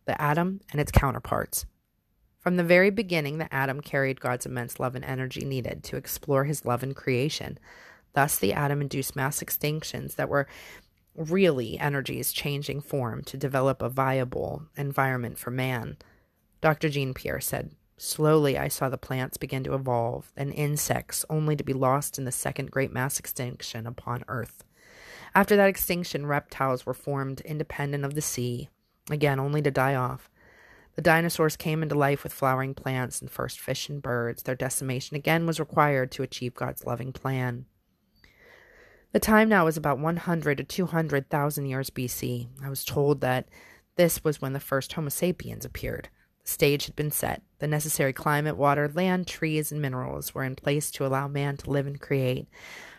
the 0.04 0.20
atom 0.20 0.60
and 0.70 0.80
its 0.80 0.92
counterparts. 0.92 1.64
From 2.38 2.56
the 2.56 2.64
very 2.64 2.90
beginning, 2.90 3.38
the 3.38 3.52
atom 3.54 3.80
carried 3.80 4.20
God's 4.20 4.46
immense 4.46 4.78
love 4.78 4.94
and 4.94 5.04
energy 5.04 5.44
needed 5.44 5.82
to 5.84 5.96
explore 5.96 6.44
his 6.44 6.64
love 6.64 6.82
in 6.82 6.94
creation. 6.94 7.58
Thus, 8.12 8.38
the 8.38 8.52
atom 8.52 8.80
induced 8.80 9.16
mass 9.16 9.42
extinctions 9.42 10.16
that 10.16 10.28
were 10.28 10.48
really 11.14 11.78
energies 11.78 12.32
changing 12.32 12.80
form 12.80 13.22
to 13.24 13.36
develop 13.36 13.82
a 13.82 13.88
viable 13.88 14.64
environment 14.76 15.38
for 15.38 15.50
man. 15.50 15.96
Dr. 16.60 16.88
Jean 16.88 17.14
Pierre 17.14 17.40
said, 17.40 17.72
Slowly, 17.96 18.56
I 18.56 18.68
saw 18.68 18.88
the 18.88 18.96
plants 18.96 19.36
begin 19.36 19.62
to 19.64 19.74
evolve, 19.74 20.32
and 20.34 20.54
insects, 20.54 21.24
only 21.28 21.54
to 21.56 21.64
be 21.64 21.74
lost 21.74 22.18
in 22.18 22.24
the 22.24 22.32
second 22.32 22.70
great 22.70 22.92
mass 22.92 23.18
extinction 23.18 23.86
upon 23.86 24.24
Earth. 24.26 24.64
After 25.34 25.54
that 25.56 25.68
extinction, 25.68 26.26
reptiles 26.26 26.86
were 26.86 26.94
formed 26.94 27.42
independent 27.42 28.04
of 28.04 28.14
the 28.14 28.22
sea, 28.22 28.70
again, 29.10 29.38
only 29.38 29.60
to 29.62 29.70
die 29.70 29.94
off. 29.94 30.30
The 30.96 31.02
dinosaurs 31.02 31.56
came 31.56 31.82
into 31.82 31.94
life 31.94 32.24
with 32.24 32.32
flowering 32.32 32.74
plants 32.74 33.20
and 33.20 33.30
first 33.30 33.60
fish 33.60 33.88
and 33.88 34.02
birds. 34.02 34.42
Their 34.42 34.54
decimation 34.54 35.16
again 35.16 35.46
was 35.46 35.60
required 35.60 36.10
to 36.12 36.22
achieve 36.22 36.54
God's 36.54 36.84
loving 36.84 37.12
plan. 37.12 37.66
The 39.12 39.18
time 39.18 39.48
now 39.48 39.64
was 39.64 39.76
about 39.76 39.98
100 39.98 40.58
to 40.58 40.64
200,000 40.64 41.66
years 41.66 41.90
BC. 41.90 42.46
I 42.62 42.70
was 42.70 42.84
told 42.84 43.20
that 43.20 43.48
This 43.96 44.22
was 44.22 44.40
when 44.40 44.52
the 44.52 44.60
first 44.60 44.92
Homo 44.92 45.08
sapiens 45.08 45.64
appeared. 45.64 46.08
The 46.44 46.50
stage 46.50 46.86
had 46.86 46.94
been 46.94 47.10
set. 47.10 47.42
The 47.58 47.66
necessary 47.66 48.12
climate, 48.12 48.56
water, 48.56 48.88
land, 48.88 49.26
trees, 49.26 49.72
and 49.72 49.82
minerals 49.82 50.32
were 50.32 50.44
in 50.44 50.54
place 50.54 50.92
to 50.92 51.04
allow 51.04 51.26
man 51.26 51.56
to 51.58 51.70
live 51.70 51.88
and 51.88 52.00
create. 52.00 52.48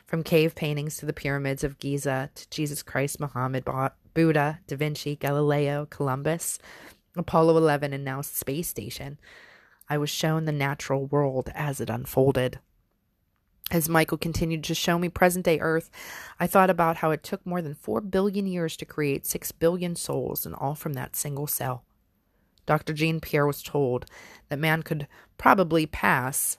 From 0.06 0.22
cave 0.22 0.53
paintings 0.53 0.98
to 0.98 1.06
the 1.06 1.13
pyramids 1.13 1.63
of 1.63 1.80
Giza 1.80 2.30
to 2.36 2.50
Jesus 2.50 2.84
Christ, 2.84 3.22
Muhammad, 3.22 3.63
Buddha, 4.13 4.60
Da 4.68 4.75
Vinci, 4.75 5.15
Galileo, 5.15 5.88
Columbus, 5.89 6.60
Apollo 7.15 7.56
11, 7.56 7.94
and 7.94 8.03
now 8.03 8.20
space 8.20 8.68
station, 8.68 9.18
I 9.89 9.98
was 9.98 10.10
shown 10.10 10.44
the 10.44 10.51
natural 10.51 11.06
world 11.06 11.50
as 11.56 11.80
it 11.80 11.89
unfolded. 11.89 12.60
As 13.72 13.88
Michael 13.88 14.18
continued 14.18 14.66
to 14.66 14.75
show 14.75 15.00
me 15.00 15.08
present 15.08 15.46
day 15.46 15.58
Earth, 15.62 15.90
I 16.42 16.46
thought 16.46 16.70
about 16.70 16.98
how 16.98 17.12
it 17.12 17.24
took 17.24 17.46
more 17.46 17.62
than 17.62 17.74
4 17.74 18.01
billion 18.01 18.46
years 18.46 18.75
to 18.75 18.86
create 18.86 19.25
6 19.25 19.54
billion 19.54 19.96
souls, 19.96 20.46
and 20.46 20.54
all 20.54 20.75
from 20.75 20.92
that 20.94 21.16
single 21.16 21.48
cell. 21.48 21.86
Dr. 22.66 22.92
Jean 22.92 23.22
Pierre 23.22 23.48
was 23.48 23.63
told 23.63 24.06
that 24.50 24.60
man 24.60 24.84
could 24.84 25.08
probably 25.38 25.86
pass, 25.86 26.58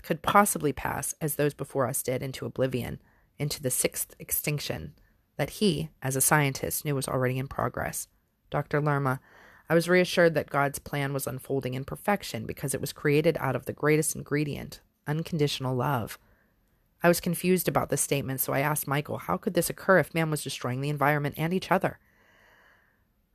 could 0.00 0.22
possibly 0.22 0.72
pass, 0.72 1.14
as 1.20 1.34
those 1.34 1.52
before 1.52 1.86
us 1.86 2.02
did, 2.02 2.22
into 2.22 2.46
oblivion, 2.46 3.02
into 3.38 3.62
the 3.62 3.70
sixth 3.70 4.14
extinction 4.18 4.94
that 5.36 5.50
he, 5.50 5.90
as 6.02 6.16
a 6.16 6.22
scientist, 6.22 6.86
knew 6.86 6.94
was 6.94 7.06
already 7.06 7.36
in 7.38 7.48
progress. 7.48 8.08
Dr. 8.48 8.80
Lerma, 8.80 9.20
I 9.68 9.74
was 9.74 9.90
reassured 9.90 10.32
that 10.32 10.48
God's 10.48 10.78
plan 10.78 11.12
was 11.12 11.26
unfolding 11.26 11.74
in 11.74 11.84
perfection 11.84 12.46
because 12.46 12.72
it 12.72 12.80
was 12.80 12.94
created 12.94 13.36
out 13.40 13.56
of 13.56 13.66
the 13.66 13.74
greatest 13.74 14.16
ingredient, 14.16 14.80
unconditional 15.06 15.76
love. 15.76 16.18
I 17.06 17.08
was 17.08 17.20
confused 17.20 17.68
about 17.68 17.88
this 17.88 18.00
statement, 18.00 18.40
so 18.40 18.52
I 18.52 18.58
asked 18.58 18.88
Michael, 18.88 19.18
how 19.18 19.36
could 19.36 19.54
this 19.54 19.70
occur 19.70 20.00
if 20.00 20.12
man 20.12 20.28
was 20.28 20.42
destroying 20.42 20.80
the 20.80 20.88
environment 20.88 21.36
and 21.38 21.54
each 21.54 21.70
other? 21.70 22.00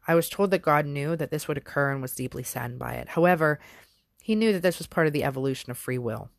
I 0.05 0.13
was 0.13 0.27
told 0.27 0.51
that 0.51 0.61
God 0.61 0.85
knew 0.85 1.15
that 1.15 1.31
this 1.31 1.47
would 1.47 1.55
occur 1.55 1.93
and 1.93 2.01
was 2.01 2.13
deeply 2.13 2.43
saddened 2.43 2.79
by 2.79 2.95
it. 2.95 3.07
However, 3.07 3.61
he 4.21 4.35
knew 4.35 4.51
that 4.51 4.61
this 4.61 4.77
was 4.77 4.87
part 4.87 5.07
of 5.07 5.13
the 5.13 5.23
evolution 5.23 5.71
of 5.71 5.77
free 5.77 5.97
will. 5.97 6.29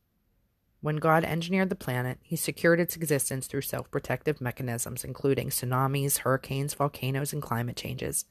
When 0.82 0.96
God 0.96 1.24
engineered 1.24 1.70
the 1.70 1.74
planet, 1.74 2.18
he 2.20 2.36
secured 2.36 2.80
its 2.80 2.96
existence 2.96 3.46
through 3.46 3.62
self 3.62 3.90
protective 3.90 4.42
mechanisms, 4.42 5.02
including 5.02 5.48
tsunamis, 5.48 6.18
hurricanes, 6.18 6.74
volcanoes, 6.74 7.32
and 7.32 7.40
climate 7.40 7.76
changes. 7.76 8.26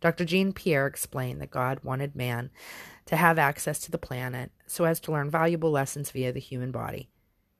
Dr. 0.00 0.24
Jean 0.24 0.54
Pierre 0.54 0.86
explained 0.86 1.42
that 1.42 1.50
God 1.50 1.80
wanted 1.84 2.16
man 2.16 2.48
to 3.04 3.16
have 3.16 3.38
access 3.38 3.80
to 3.80 3.90
the 3.90 3.98
planet 3.98 4.50
so 4.66 4.84
as 4.84 4.98
to 5.00 5.12
learn 5.12 5.28
valuable 5.28 5.70
lessons 5.70 6.10
via 6.10 6.32
the 6.32 6.40
human 6.40 6.70
body. 6.70 7.10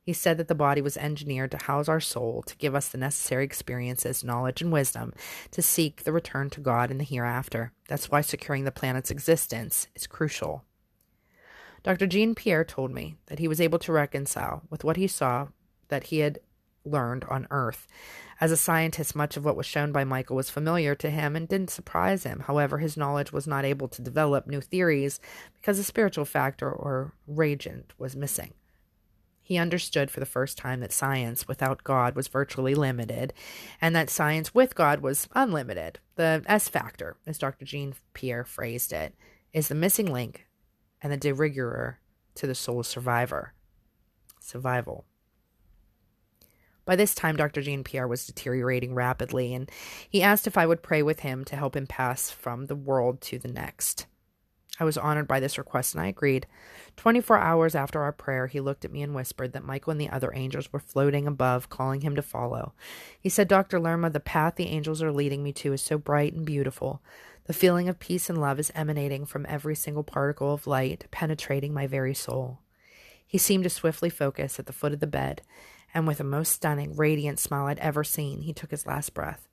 He 0.03 0.13
said 0.13 0.39
that 0.39 0.49
the 0.49 0.55
body 0.55 0.81
was 0.81 0.97
engineered 0.97 1.51
to 1.51 1.59
house 1.59 1.89
our 1.89 2.01
soul, 2.01 2.43
to 2.43 2.57
give 2.57 2.75
us 2.75 2.89
the 2.89 2.99
necessary 2.99 3.45
experiences, 3.45 4.25
knowledge, 4.25 4.63
and 4.63 4.73
wisdom 4.73 5.13
to 5.51 5.63
seek 5.63 6.03
the 6.05 6.13
return 6.13 6.51
to 6.51 6.61
God 6.61 6.91
in 6.91 6.99
the 6.99 7.05
hereafter. 7.05 7.73
That's 7.89 8.11
why 8.11 8.23
securing 8.23 8.65
the 8.65 8.73
planet's 8.73 9.11
existence 9.11 9.89
is 9.95 10.07
crucial. 10.07 10.65
Dr. 11.83 12.07
Jean 12.07 12.35
Pierre 12.35 12.65
told 12.65 12.91
me 12.93 13.17
that 13.27 13.39
he 13.39 13.49
was 13.49 13.61
able 13.61 13.79
to 13.81 13.93
reconcile 13.93 14.63
with 14.71 14.85
what 14.85 14.97
he 14.97 15.07
saw 15.07 15.49
that 15.89 16.05
he 16.05 16.19
had 16.19 16.41
learned 16.85 17.25
on 17.25 17.47
Earth. 17.51 17.87
As 18.41 18.51
a 18.51 18.57
scientist, 18.57 19.15
much 19.15 19.37
of 19.37 19.45
what 19.45 19.57
was 19.57 19.67
shown 19.67 19.93
by 19.93 20.05
Michael 20.05 20.37
was 20.37 20.49
familiar 20.49 20.95
to 20.95 21.11
him 21.11 21.37
and 21.37 21.47
didn't 21.47 21.71
surprise 21.71 22.25
him. 22.25 22.41
However, 22.41 22.79
his 22.79 22.97
knowledge 22.97 23.33
was 23.33 23.47
not 23.47 23.67
able 23.67 23.89
to 23.89 24.03
develop 24.03 24.47
new 24.47 24.63
theories 24.63 25.21
because 25.55 25.77
the 25.77 25.85
spiritual 25.85 26.25
factor 26.25 26.71
or 26.71 27.13
reagent 27.27 27.93
was 27.99 28.17
missing. 28.17 28.55
He 29.51 29.59
understood 29.59 30.13
for 30.13 30.21
the 30.21 30.27
first 30.27 30.57
time 30.57 30.79
that 30.79 30.93
science 30.93 31.49
without 31.49 31.83
God 31.83 32.15
was 32.15 32.29
virtually 32.29 32.77
limited, 32.77 33.35
and 33.81 33.97
that 33.97 34.09
science 34.09 34.55
with 34.55 34.77
God 34.77 35.01
was 35.01 35.29
unlimited. 35.35 35.99
The 36.15 36.45
S 36.47 36.69
factor, 36.69 37.17
as 37.27 37.37
Dr. 37.37 37.65
Jean 37.65 37.95
Pierre 38.15 38.45
phrased 38.45 38.93
it, 38.93 39.13
is 39.53 39.67
the 39.67 39.75
missing 39.75 40.07
link 40.07 40.47
and 41.03 41.13
the 41.13 41.17
de 41.17 41.33
rigueur 41.33 41.99
to 42.37 42.47
the 42.47 42.55
soul's 42.55 42.87
survivor. 42.87 43.53
Survival. 44.39 45.05
By 46.85 46.95
this 46.95 47.17
time, 47.17 47.35
Dr. 47.35 47.61
Jean 47.61 47.83
Pierre 47.83 48.07
was 48.07 48.25
deteriorating 48.25 48.95
rapidly, 48.95 49.53
and 49.53 49.69
he 50.09 50.23
asked 50.23 50.47
if 50.47 50.57
I 50.57 50.67
would 50.67 50.81
pray 50.81 51.03
with 51.03 51.21
him 51.21 51.45
to 51.47 51.57
help 51.57 51.75
him 51.75 51.89
pass 51.89 52.31
from 52.31 52.67
the 52.67 52.77
world 52.77 53.21
to 53.23 53.41
the 53.41 53.49
next. 53.49 54.07
I 54.81 54.85
was 54.85 54.97
honored 54.97 55.29
by 55.29 55.39
this 55.41 55.59
request 55.59 55.95
and 55.95 56.03
I 56.03 56.07
agreed. 56.07 56.47
Twenty 56.97 57.21
four 57.21 57.39
hours 57.39 57.75
after 57.75 58.01
our 58.01 58.13
prayer, 58.13 58.47
he 58.47 58.61
looked 58.61 58.85
at 58.85 58.91
me 58.91 59.03
and 59.03 59.15
whispered 59.15 59.53
that 59.53 59.65
Michael 59.65 59.91
and 59.93 60.01
the 60.01 60.09
other 60.09 60.33
angels 60.35 60.73
were 60.73 60.81
floating 60.81 61.27
above, 61.27 61.69
calling 61.69 62.01
him 62.01 62.17
to 62.17 62.23
follow. 62.23 62.73
He 63.21 63.29
said, 63.29 63.47
Dr. 63.47 63.79
Lerma, 63.79 64.09
the 64.09 64.19
path 64.19 64.57
the 64.57 64.69
angels 64.69 65.03
are 65.03 65.13
leading 65.13 65.43
me 65.43 65.53
to 65.53 65.75
is 65.75 65.83
so 65.83 65.99
bright 65.99 66.33
and 66.33 66.47
beautiful. 66.47 67.03
The 67.45 67.53
feeling 67.53 67.89
of 67.89 67.99
peace 67.99 68.31
and 68.31 68.41
love 68.41 68.59
is 68.59 68.73
emanating 68.75 69.27
from 69.27 69.45
every 69.49 69.75
single 69.75 70.03
particle 70.03 70.55
of 70.55 70.67
light, 70.67 71.07
penetrating 71.11 71.75
my 71.75 71.87
very 71.87 72.15
soul. 72.15 72.61
He 73.27 73.39
seemed 73.39 73.65
to 73.65 73.71
swiftly 73.71 74.09
focus 74.09 74.59
at 74.59 74.67
the 74.67 74.73
foot 74.73 74.93
of 74.93 75.01
the 75.01 75.07
bed, 75.07 75.43
and 75.93 76.07
with 76.07 76.19
the 76.19 76.25
most 76.25 76.53
stunning, 76.53 76.97
radiant 76.97 77.39
smile 77.39 77.67
I'd 77.67 77.79
ever 77.81 78.03
seen, 78.03 78.43
he 78.43 78.53
took 78.53 78.71
his 78.71 78.87
last 78.87 79.15
breath. 79.15 79.47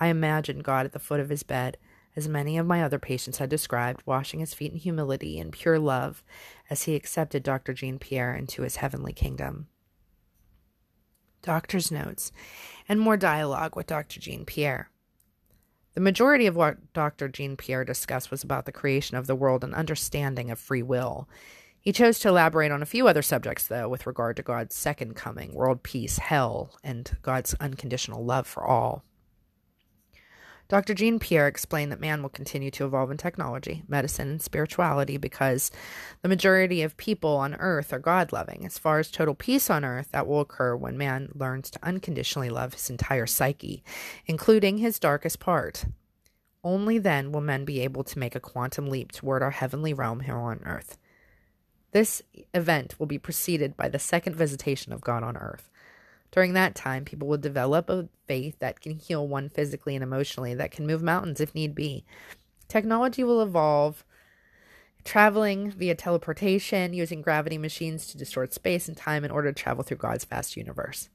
I 0.00 0.08
imagined 0.08 0.64
God 0.64 0.86
at 0.86 0.92
the 0.92 0.98
foot 0.98 1.20
of 1.20 1.28
his 1.28 1.42
bed 1.42 1.78
as 2.16 2.28
many 2.28 2.56
of 2.56 2.66
my 2.66 2.82
other 2.82 2.98
patients 2.98 3.38
had 3.38 3.50
described, 3.50 4.02
washing 4.06 4.40
his 4.40 4.54
feet 4.54 4.72
in 4.72 4.78
humility 4.78 5.38
and 5.38 5.52
pure 5.52 5.78
love 5.78 6.24
as 6.70 6.84
he 6.84 6.96
accepted 6.96 7.42
Dr. 7.42 7.74
Jean 7.74 7.98
Pierre 7.98 8.34
into 8.34 8.62
his 8.62 8.76
heavenly 8.76 9.12
kingdom. 9.12 9.68
Doctor's 11.42 11.92
notes 11.92 12.32
and 12.88 12.98
more 12.98 13.16
dialogue 13.16 13.76
with 13.76 13.86
Dr. 13.86 14.18
Jean 14.18 14.44
Pierre. 14.44 14.90
The 15.94 16.00
majority 16.00 16.46
of 16.46 16.56
what 16.56 16.92
Dr. 16.92 17.28
Jean 17.28 17.56
Pierre 17.56 17.84
discussed 17.84 18.30
was 18.30 18.42
about 18.42 18.66
the 18.66 18.72
creation 18.72 19.16
of 19.16 19.26
the 19.26 19.34
world 19.34 19.62
and 19.62 19.74
understanding 19.74 20.50
of 20.50 20.58
free 20.58 20.82
will. 20.82 21.28
He 21.80 21.92
chose 21.92 22.18
to 22.18 22.28
elaborate 22.28 22.72
on 22.72 22.82
a 22.82 22.86
few 22.86 23.06
other 23.08 23.22
subjects, 23.22 23.66
though, 23.66 23.88
with 23.88 24.06
regard 24.06 24.36
to 24.36 24.42
God's 24.42 24.74
second 24.74 25.14
coming, 25.14 25.54
world 25.54 25.82
peace, 25.82 26.18
hell, 26.18 26.76
and 26.82 27.16
God's 27.22 27.54
unconditional 27.60 28.24
love 28.24 28.46
for 28.46 28.62
all. 28.62 29.05
Dr. 30.68 30.94
Jean 30.94 31.20
Pierre 31.20 31.46
explained 31.46 31.92
that 31.92 32.00
man 32.00 32.22
will 32.22 32.28
continue 32.28 32.72
to 32.72 32.84
evolve 32.84 33.12
in 33.12 33.16
technology, 33.16 33.84
medicine, 33.86 34.28
and 34.30 34.42
spirituality 34.42 35.16
because 35.16 35.70
the 36.22 36.28
majority 36.28 36.82
of 36.82 36.96
people 36.96 37.36
on 37.36 37.54
earth 37.54 37.92
are 37.92 38.00
God 38.00 38.32
loving. 38.32 38.66
As 38.66 38.76
far 38.76 38.98
as 38.98 39.10
total 39.10 39.34
peace 39.34 39.70
on 39.70 39.84
earth, 39.84 40.08
that 40.10 40.26
will 40.26 40.40
occur 40.40 40.74
when 40.74 40.98
man 40.98 41.30
learns 41.34 41.70
to 41.70 41.78
unconditionally 41.84 42.50
love 42.50 42.74
his 42.74 42.90
entire 42.90 43.26
psyche, 43.26 43.84
including 44.26 44.78
his 44.78 44.98
darkest 44.98 45.38
part. 45.38 45.84
Only 46.64 46.98
then 46.98 47.30
will 47.30 47.40
men 47.40 47.64
be 47.64 47.80
able 47.80 48.02
to 48.02 48.18
make 48.18 48.34
a 48.34 48.40
quantum 48.40 48.88
leap 48.88 49.12
toward 49.12 49.42
our 49.42 49.52
heavenly 49.52 49.94
realm 49.94 50.20
here 50.20 50.36
on 50.36 50.62
earth. 50.64 50.98
This 51.92 52.22
event 52.52 52.96
will 52.98 53.06
be 53.06 53.18
preceded 53.18 53.76
by 53.76 53.88
the 53.88 54.00
second 54.00 54.34
visitation 54.34 54.92
of 54.92 55.00
God 55.00 55.22
on 55.22 55.36
earth. 55.36 55.70
During 56.32 56.52
that 56.52 56.74
time, 56.74 57.04
people 57.04 57.28
will 57.28 57.38
develop 57.38 57.88
a 57.88 58.08
faith 58.26 58.58
that 58.58 58.80
can 58.80 58.98
heal 58.98 59.26
one 59.26 59.48
physically 59.48 59.94
and 59.94 60.02
emotionally, 60.02 60.54
that 60.54 60.70
can 60.70 60.86
move 60.86 61.02
mountains 61.02 61.40
if 61.40 61.54
need 61.54 61.74
be. 61.74 62.04
Technology 62.68 63.22
will 63.22 63.40
evolve, 63.40 64.04
traveling 65.04 65.70
via 65.70 65.94
teleportation, 65.94 66.92
using 66.92 67.22
gravity 67.22 67.58
machines 67.58 68.06
to 68.08 68.18
distort 68.18 68.52
space 68.52 68.88
and 68.88 68.96
time 68.96 69.24
in 69.24 69.30
order 69.30 69.52
to 69.52 69.62
travel 69.62 69.84
through 69.84 69.96
God's 69.98 70.24
vast 70.24 70.56
universe. 70.56 71.08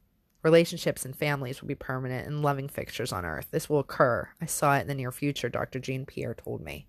Relationships 0.44 1.06
and 1.06 1.16
families 1.16 1.62
will 1.62 1.68
be 1.68 1.76
permanent 1.76 2.26
and 2.26 2.42
loving 2.42 2.68
fixtures 2.68 3.12
on 3.12 3.26
earth. 3.26 3.48
This 3.52 3.70
will 3.70 3.80
occur. 3.80 4.30
I 4.42 4.46
saw 4.48 4.76
it 4.76 4.82
in 4.82 4.88
the 4.88 4.96
near 4.96 5.12
future, 5.12 5.50
Dr. 5.50 5.78
Jean 5.78 6.06
Pierre 6.06 6.34
told 6.34 6.62
me. 6.62 6.88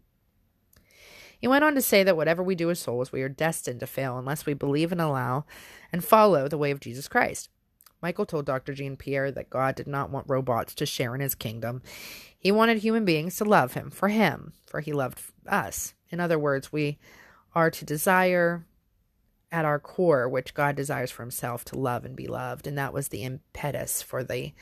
He 1.38 1.48
went 1.48 1.64
on 1.64 1.74
to 1.74 1.82
say 1.82 2.04
that 2.04 2.16
whatever 2.16 2.42
we 2.42 2.54
do 2.54 2.70
as 2.70 2.78
souls, 2.78 3.10
we 3.10 3.20
are 3.20 3.28
destined 3.28 3.80
to 3.80 3.86
fail 3.86 4.16
unless 4.16 4.46
we 4.46 4.54
believe 4.54 4.92
and 4.92 5.00
allow 5.00 5.44
and 5.92 6.04
follow 6.04 6.46
the 6.46 6.56
way 6.56 6.70
of 6.70 6.80
Jesus 6.80 7.08
Christ. 7.08 7.50
Michael 8.02 8.26
told 8.26 8.44
Dr. 8.44 8.74
Jean 8.74 8.96
Pierre 8.96 9.30
that 9.30 9.48
God 9.48 9.76
did 9.76 9.86
not 9.86 10.10
want 10.10 10.28
robots 10.28 10.74
to 10.74 10.86
share 10.86 11.14
in 11.14 11.20
his 11.20 11.36
kingdom. 11.36 11.82
He 12.36 12.50
wanted 12.50 12.78
human 12.78 13.04
beings 13.04 13.36
to 13.36 13.44
love 13.44 13.74
him 13.74 13.90
for 13.90 14.08
him, 14.08 14.52
for 14.66 14.80
he 14.80 14.92
loved 14.92 15.20
us. 15.48 15.94
In 16.10 16.18
other 16.18 16.38
words, 16.38 16.72
we 16.72 16.98
are 17.54 17.70
to 17.70 17.84
desire 17.84 18.66
at 19.52 19.64
our 19.64 19.78
core, 19.78 20.28
which 20.28 20.54
God 20.54 20.74
desires 20.74 21.10
for 21.10 21.22
himself, 21.22 21.64
to 21.66 21.78
love 21.78 22.04
and 22.04 22.16
be 22.16 22.26
loved. 22.26 22.66
And 22.66 22.76
that 22.76 22.92
was 22.92 23.08
the 23.08 23.22
impetus 23.22 24.02
for 24.02 24.24
the 24.24 24.52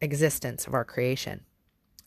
existence 0.00 0.66
of 0.66 0.74
our 0.74 0.84
creation. 0.84 1.42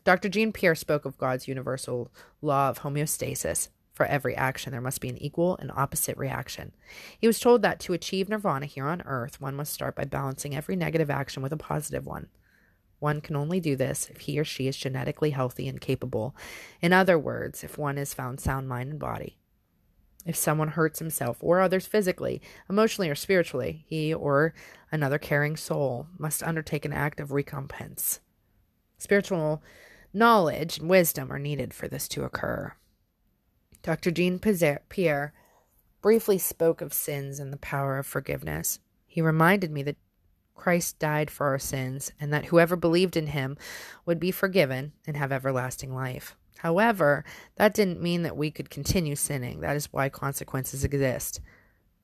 Dr. 0.04 0.28
Jean 0.28 0.52
Pierre 0.52 0.74
spoke 0.74 1.04
of 1.04 1.18
God's 1.18 1.46
universal 1.46 2.10
law 2.40 2.70
of 2.70 2.80
homeostasis, 2.80 3.68
for 3.92 4.06
every 4.06 4.34
action, 4.34 4.72
there 4.72 4.80
must 4.80 5.00
be 5.00 5.08
an 5.08 5.18
equal 5.18 5.56
and 5.58 5.70
opposite 5.74 6.16
reaction. 6.16 6.72
He 7.18 7.26
was 7.26 7.38
told 7.38 7.62
that 7.62 7.80
to 7.80 7.92
achieve 7.92 8.28
nirvana 8.28 8.66
here 8.66 8.86
on 8.86 9.02
earth, 9.02 9.40
one 9.40 9.54
must 9.54 9.72
start 9.72 9.94
by 9.94 10.04
balancing 10.04 10.54
every 10.54 10.76
negative 10.76 11.10
action 11.10 11.42
with 11.42 11.52
a 11.52 11.56
positive 11.56 12.06
one. 12.06 12.28
One 12.98 13.20
can 13.20 13.36
only 13.36 13.60
do 13.60 13.76
this 13.76 14.08
if 14.10 14.20
he 14.20 14.38
or 14.38 14.44
she 14.44 14.68
is 14.68 14.76
genetically 14.76 15.30
healthy 15.30 15.68
and 15.68 15.80
capable. 15.80 16.36
In 16.80 16.92
other 16.92 17.18
words, 17.18 17.64
if 17.64 17.76
one 17.76 17.98
is 17.98 18.14
found 18.14 18.40
sound 18.40 18.68
mind 18.68 18.90
and 18.90 18.98
body. 19.00 19.38
If 20.24 20.36
someone 20.36 20.68
hurts 20.68 21.00
himself 21.00 21.38
or 21.40 21.60
others 21.60 21.86
physically, 21.86 22.40
emotionally, 22.70 23.10
or 23.10 23.16
spiritually, 23.16 23.84
he 23.88 24.14
or 24.14 24.54
another 24.92 25.18
caring 25.18 25.56
soul 25.56 26.06
must 26.16 26.44
undertake 26.44 26.84
an 26.84 26.92
act 26.92 27.18
of 27.18 27.32
recompense. 27.32 28.20
Spiritual 28.98 29.62
Knowledge 30.14 30.78
and 30.78 30.90
wisdom 30.90 31.32
are 31.32 31.38
needed 31.38 31.72
for 31.72 31.88
this 31.88 32.06
to 32.06 32.22
occur. 32.22 32.74
Dr. 33.82 34.10
Jean 34.10 34.38
Pierre 34.38 35.32
briefly 36.00 36.38
spoke 36.38 36.80
of 36.80 36.92
sins 36.92 37.40
and 37.40 37.52
the 37.52 37.56
power 37.58 37.98
of 37.98 38.06
forgiveness. 38.06 38.78
He 39.06 39.20
reminded 39.20 39.70
me 39.70 39.82
that 39.82 39.96
Christ 40.54 40.98
died 40.98 41.30
for 41.30 41.46
our 41.48 41.58
sins 41.58 42.12
and 42.20 42.32
that 42.32 42.46
whoever 42.46 42.76
believed 42.76 43.16
in 43.16 43.28
him 43.28 43.56
would 44.06 44.20
be 44.20 44.30
forgiven 44.30 44.92
and 45.06 45.16
have 45.16 45.32
everlasting 45.32 45.94
life. 45.94 46.36
However, 46.58 47.24
that 47.56 47.74
didn't 47.74 48.00
mean 48.00 48.22
that 48.22 48.36
we 48.36 48.52
could 48.52 48.70
continue 48.70 49.16
sinning. 49.16 49.60
That 49.60 49.74
is 49.74 49.92
why 49.92 50.08
consequences 50.08 50.84
exist. 50.84 51.40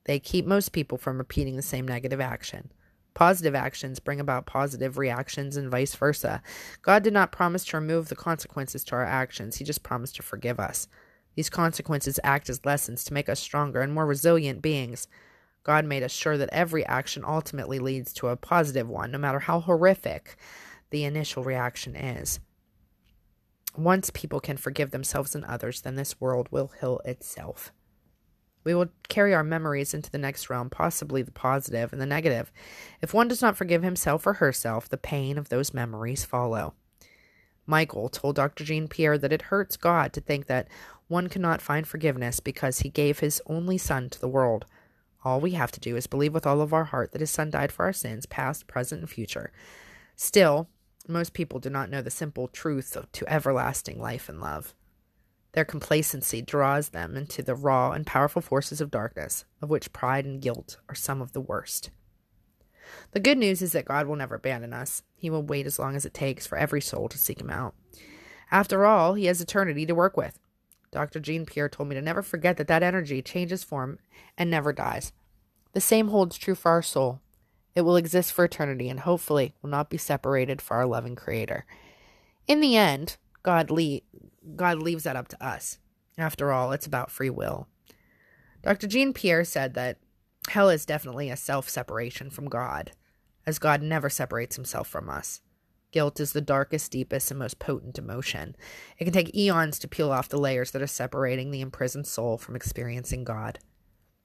They 0.04 0.18
keep 0.18 0.47
most 0.47 0.73
people 0.73 0.99
from 0.99 1.18
repeating 1.18 1.54
the 1.54 1.62
same 1.62 1.87
negative 1.87 2.20
action. 2.20 2.73
Positive 3.14 3.54
actions 3.54 4.00
bring 4.00 4.18
about 4.18 4.47
positive 4.47 4.99
reactions 4.99 5.56
and 5.56 5.70
vice 5.70 5.94
versa. 5.94 6.42
God 6.82 7.04
did 7.04 7.12
not 7.12 7.30
promise 7.30 7.64
to 7.66 7.76
remove 7.76 8.08
the 8.08 8.16
consequences 8.16 8.82
to 8.85 8.97
our 8.97 9.04
actions, 9.04 9.56
He 9.56 9.64
just 9.64 9.85
promised 9.85 10.16
to 10.16 10.23
forgive 10.23 10.58
us. 10.58 10.88
These 11.38 11.50
consequences 11.50 12.18
act 12.25 12.50
as 12.50 12.66
lessons 12.66 13.04
to 13.04 13.14
make 13.14 13.28
us 13.28 13.38
stronger 13.38 13.80
and 13.80 13.92
more 13.92 14.04
resilient 14.04 14.61
beings. 14.61 15.07
God 15.62 15.85
made 15.85 16.02
us 16.02 16.11
sure 16.11 16.37
that 16.37 16.49
every 16.50 16.85
action 16.85 17.25
ultimately 17.25 17.78
leads 17.78 18.12
to 18.14 18.26
a 18.26 18.37
positive 18.37 18.88
one, 18.88 19.12
no 19.12 19.18
matter 19.18 19.38
how 19.38 19.61
horrific 19.61 20.37
the 20.90 21.04
initial 21.04 21.45
reaction 21.45 21.95
is. 21.95 22.40
Once 23.76 24.11
people 24.11 24.40
can 24.40 24.57
forgive 24.57 24.90
themselves 24.90 25.37
and 25.37 25.45
others, 25.45 25.83
then 25.83 25.95
this 25.95 26.21
world 26.21 26.49
will 26.50 26.73
heal 26.80 27.00
itself. 27.04 27.71
We 28.64 28.75
will 28.75 28.88
carry 29.09 29.33
our 29.33 29.45
memories 29.45 29.95
into 29.95 30.11
the 30.11 30.18
next 30.18 30.50
realm, 30.50 30.71
possibly 30.71 31.23
the 31.23 31.30
positive 31.30 31.92
and 31.92 32.02
the 32.02 32.07
negative. 32.07 32.50
If 33.00 33.14
one 33.14 33.28
does 33.28 33.42
not 33.42 33.57
forgive 33.57 33.85
himself 33.85 34.26
or 34.26 34.33
herself, 34.33 34.88
the 34.88 34.97
pain 34.97 35.38
of 35.38 35.50
those 35.50 35.73
memories 35.73 36.25
follow. 36.25 36.75
Michael 37.68 38.09
told 38.09 38.35
Dr. 38.35 38.64
Jean 38.64 38.88
Pierre 38.88 39.18
that 39.18 39.33
it 39.33 39.42
hurts 39.42 39.76
God 39.76 40.14
to 40.14 40.23
think 40.23 40.47
that 40.47 40.68
one 41.09 41.29
cannot 41.29 41.62
find 41.62 41.87
forgiveness 41.87 42.41
because 42.41 42.81
he 42.81 42.91
gave 42.91 43.19
his 43.19 43.43
only 43.47 43.79
son 43.79 44.09
to 44.11 44.21
the 44.21 44.29
world. 44.29 44.67
All 45.25 45.41
we 45.41 45.53
have 45.53 45.73
to 45.73 45.81
do 45.81 45.97
is 45.97 46.07
believe 46.07 46.33
with 46.33 46.47
all 46.47 46.61
of 46.61 46.73
our 46.73 46.85
heart 46.85 47.12
that 47.12 47.21
his 47.21 47.31
son 47.31 47.50
died 47.50 47.73
for 47.73 47.85
our 47.85 47.93
sins, 47.93 48.27
past, 48.27 48.67
present, 48.67 49.00
and 49.00 49.11
future. 49.11 49.53
Still, 50.15 50.69
most 51.09 51.33
people 51.33 51.59
do 51.59 51.71
not 51.71 51.91
know 51.91 52.03
the 52.03 52.11
simple 52.11 52.49
truth 52.49 52.97
to 53.12 53.33
everlasting 53.33 54.00
life 54.00 54.29
and 54.29 54.41
love. 54.41 54.75
Their 55.53 55.65
complacency 55.65 56.43
draws 56.43 56.91
them 56.91 57.17
into 57.17 57.43
the 57.43 57.55
raw 57.55 57.93
and 57.93 58.07
powerful 58.07 58.43
forces 58.43 58.81
of 58.81 58.91
darkness, 58.91 59.45
of 59.62 59.71
which 59.71 59.93
pride 59.93 60.27
and 60.27 60.41
guilt 60.41 60.77
are 60.88 60.95
some 60.95 61.23
of 61.23 61.33
the 61.33 61.41
worst. 61.41 61.91
The 63.12 63.21
good 63.21 63.38
news 63.38 63.62
is 63.62 63.73
that 63.73 63.87
God 63.87 64.07
will 64.07 64.17
never 64.17 64.37
abandon 64.37 64.73
us. 64.73 65.03
He 65.17 65.31
will 65.31 65.43
wait 65.43 65.67
as 65.67 65.79
long 65.79 65.97
as 65.97 66.05
it 66.05 66.15
takes 66.15 66.47
for 66.47 66.59
every 66.59 66.81
soul 66.81 67.09
to 67.09 67.19
seek 67.19 67.41
Him 67.41 67.50
out. 67.50 67.75
After 68.50 68.87
all, 68.87 69.15
He 69.15 69.27
has 69.27 69.41
eternity 69.41 69.87
to 69.87 69.95
work 69.95 70.17
with. 70.17 70.38
Dr. 70.90 71.21
Jean 71.21 71.45
Pierre 71.47 71.68
told 71.68 71.88
me 71.88 71.95
to 71.95 72.02
never 72.02 72.23
forget 72.23 72.57
that 72.57 72.68
that 72.68 72.83
energy 72.83 73.23
changes 73.23 73.64
form 73.64 73.99
and 74.37 74.50
never 74.50 74.73
dies. 74.73 75.12
The 75.73 75.80
same 75.80 76.09
holds 76.09 76.38
true 76.38 76.54
for 76.54 76.71
our 76.71 76.83
soul. 76.83 77.21
It 77.75 77.83
will 77.83 77.97
exist 77.97 78.33
for 78.33 78.45
eternity 78.45 78.88
and 78.88 79.00
hopefully 79.00 79.54
will 79.62 79.71
not 79.71 79.90
be 79.90 79.99
separated 79.99 80.61
from 80.61 80.78
our 80.78 80.87
loving 80.87 81.14
Creator. 81.14 81.64
In 82.47 82.61
the 82.61 82.76
end, 82.76 83.16
God 83.42 83.71
le- 83.71 84.00
God 84.57 84.78
leaves 84.78 85.04
that 85.04 85.16
up 85.16 85.28
to 85.28 85.45
us. 85.47 85.78
After 86.16 86.52
all, 86.52 86.73
it's 86.73 86.87
about 86.87 87.11
free 87.11 87.30
will. 87.30 87.68
Dr. 88.62 88.87
Jean 88.87 89.12
Pierre 89.12 89.45
said 89.45 89.75
that 89.75 89.99
hell 90.49 90.68
is 90.68 90.85
definitely 90.85 91.30
a 91.30 91.37
self 91.37 91.68
separation 91.68 92.30
from 92.30 92.49
God, 92.49 92.92
as 93.47 93.59
God 93.59 93.83
never 93.83 94.11
separates 94.11 94.57
himself 94.57 94.88
from 94.88 95.09
us. 95.09 95.40
Guilt 95.90 96.21
is 96.21 96.33
the 96.33 96.40
darkest, 96.40 96.92
deepest, 96.92 97.30
and 97.30 97.38
most 97.38 97.59
potent 97.59 97.99
emotion. 97.99 98.54
It 98.99 99.04
can 99.04 99.12
take 99.12 99.35
eons 99.35 99.78
to 99.78 99.88
peel 99.88 100.12
off 100.12 100.28
the 100.28 100.38
layers 100.38 100.71
that 100.73 100.83
are 100.83 100.87
separating 100.87 101.50
the 101.50 101.62
imprisoned 101.62 102.07
soul 102.07 102.37
from 102.37 102.57
experiencing 102.57 103.25
God. 103.25 103.59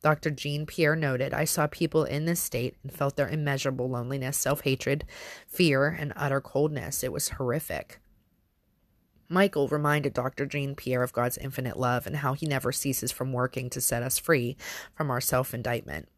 Dr. 0.01 0.31
Jean 0.31 0.65
Pierre 0.65 0.97
noted, 0.97 1.33
I 1.33 1.45
saw 1.45 1.67
people 1.67 2.03
in 2.03 2.25
this 2.25 2.41
state 2.41 2.75
and 2.83 2.91
felt 2.91 3.15
their 3.15 3.29
immeasurable 3.29 3.89
loneliness, 3.89 4.37
self 4.37 4.61
hatred, 4.61 5.05
fear, 5.47 5.87
and 5.87 6.11
utter 6.17 6.41
coldness. 6.41 7.03
It 7.03 7.13
was 7.13 7.29
horrific. 7.29 7.99
Michael 9.29 9.69
reminded 9.69 10.13
Dr. 10.13 10.45
Jean 10.45 10.75
Pierre 10.75 11.03
of 11.03 11.13
God's 11.13 11.37
infinite 11.37 11.79
love 11.79 12.05
and 12.05 12.17
how 12.17 12.33
he 12.33 12.45
never 12.45 12.73
ceases 12.73 13.13
from 13.13 13.31
working 13.31 13.69
to 13.69 13.79
set 13.79 14.03
us 14.03 14.19
free 14.19 14.57
from 14.93 15.09
our 15.09 15.21
self 15.21 15.53
indictment. 15.53 16.09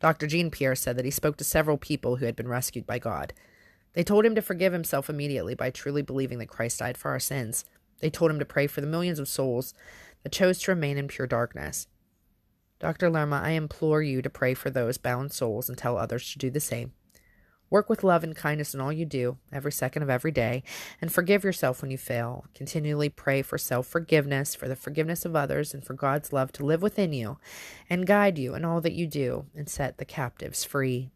Dr. 0.00 0.26
Jean 0.26 0.50
Pierre 0.50 0.74
said 0.74 0.98
that 0.98 1.06
he 1.06 1.10
spoke 1.10 1.38
to 1.38 1.44
several 1.44 1.78
people 1.78 2.16
who 2.16 2.26
had 2.26 2.36
been 2.36 2.46
rescued 2.46 2.86
by 2.86 2.98
God. 2.98 3.32
They 3.94 4.04
told 4.04 4.24
him 4.24 4.34
to 4.34 4.42
forgive 4.42 4.72
himself 4.72 5.08
immediately 5.08 5.54
by 5.54 5.70
truly 5.70 6.02
believing 6.02 6.38
that 6.38 6.48
Christ 6.48 6.80
died 6.80 6.98
for 6.98 7.10
our 7.10 7.20
sins. 7.20 7.64
They 8.00 8.10
told 8.10 8.30
him 8.30 8.38
to 8.38 8.44
pray 8.44 8.66
for 8.66 8.80
the 8.80 8.86
millions 8.86 9.18
of 9.18 9.28
souls 9.28 9.72
that 10.22 10.32
chose 10.32 10.58
to 10.60 10.72
remain 10.72 10.98
in 10.98 11.08
pure 11.08 11.26
darkness. 11.26 11.86
Dr. 12.80 13.08
Lerma, 13.08 13.40
I 13.42 13.50
implore 13.50 14.02
you 14.02 14.20
to 14.20 14.28
pray 14.28 14.54
for 14.54 14.68
those 14.68 14.98
bound 14.98 15.32
souls 15.32 15.68
and 15.68 15.78
tell 15.78 15.96
others 15.96 16.30
to 16.32 16.38
do 16.38 16.50
the 16.50 16.60
same. 16.60 16.92
Work 17.70 17.88
with 17.88 18.04
love 18.04 18.22
and 18.22 18.36
kindness 18.36 18.74
in 18.74 18.80
all 18.80 18.92
you 18.92 19.06
do, 19.06 19.38
every 19.52 19.72
second 19.72 20.02
of 20.02 20.10
every 20.10 20.30
day, 20.30 20.62
and 21.00 21.10
forgive 21.10 21.44
yourself 21.44 21.80
when 21.80 21.90
you 21.90 21.98
fail. 21.98 22.44
Continually 22.54 23.08
pray 23.08 23.42
for 23.42 23.58
self 23.58 23.86
forgiveness, 23.86 24.54
for 24.54 24.68
the 24.68 24.76
forgiveness 24.76 25.24
of 25.24 25.34
others, 25.34 25.72
and 25.72 25.84
for 25.84 25.94
God's 25.94 26.32
love 26.32 26.52
to 26.52 26.64
live 26.64 26.82
within 26.82 27.12
you 27.12 27.38
and 27.88 28.06
guide 28.06 28.38
you 28.38 28.54
in 28.54 28.64
all 28.64 28.80
that 28.80 28.92
you 28.92 29.06
do 29.06 29.46
and 29.56 29.68
set 29.68 29.98
the 29.98 30.04
captives 30.04 30.62
free. 30.62 31.10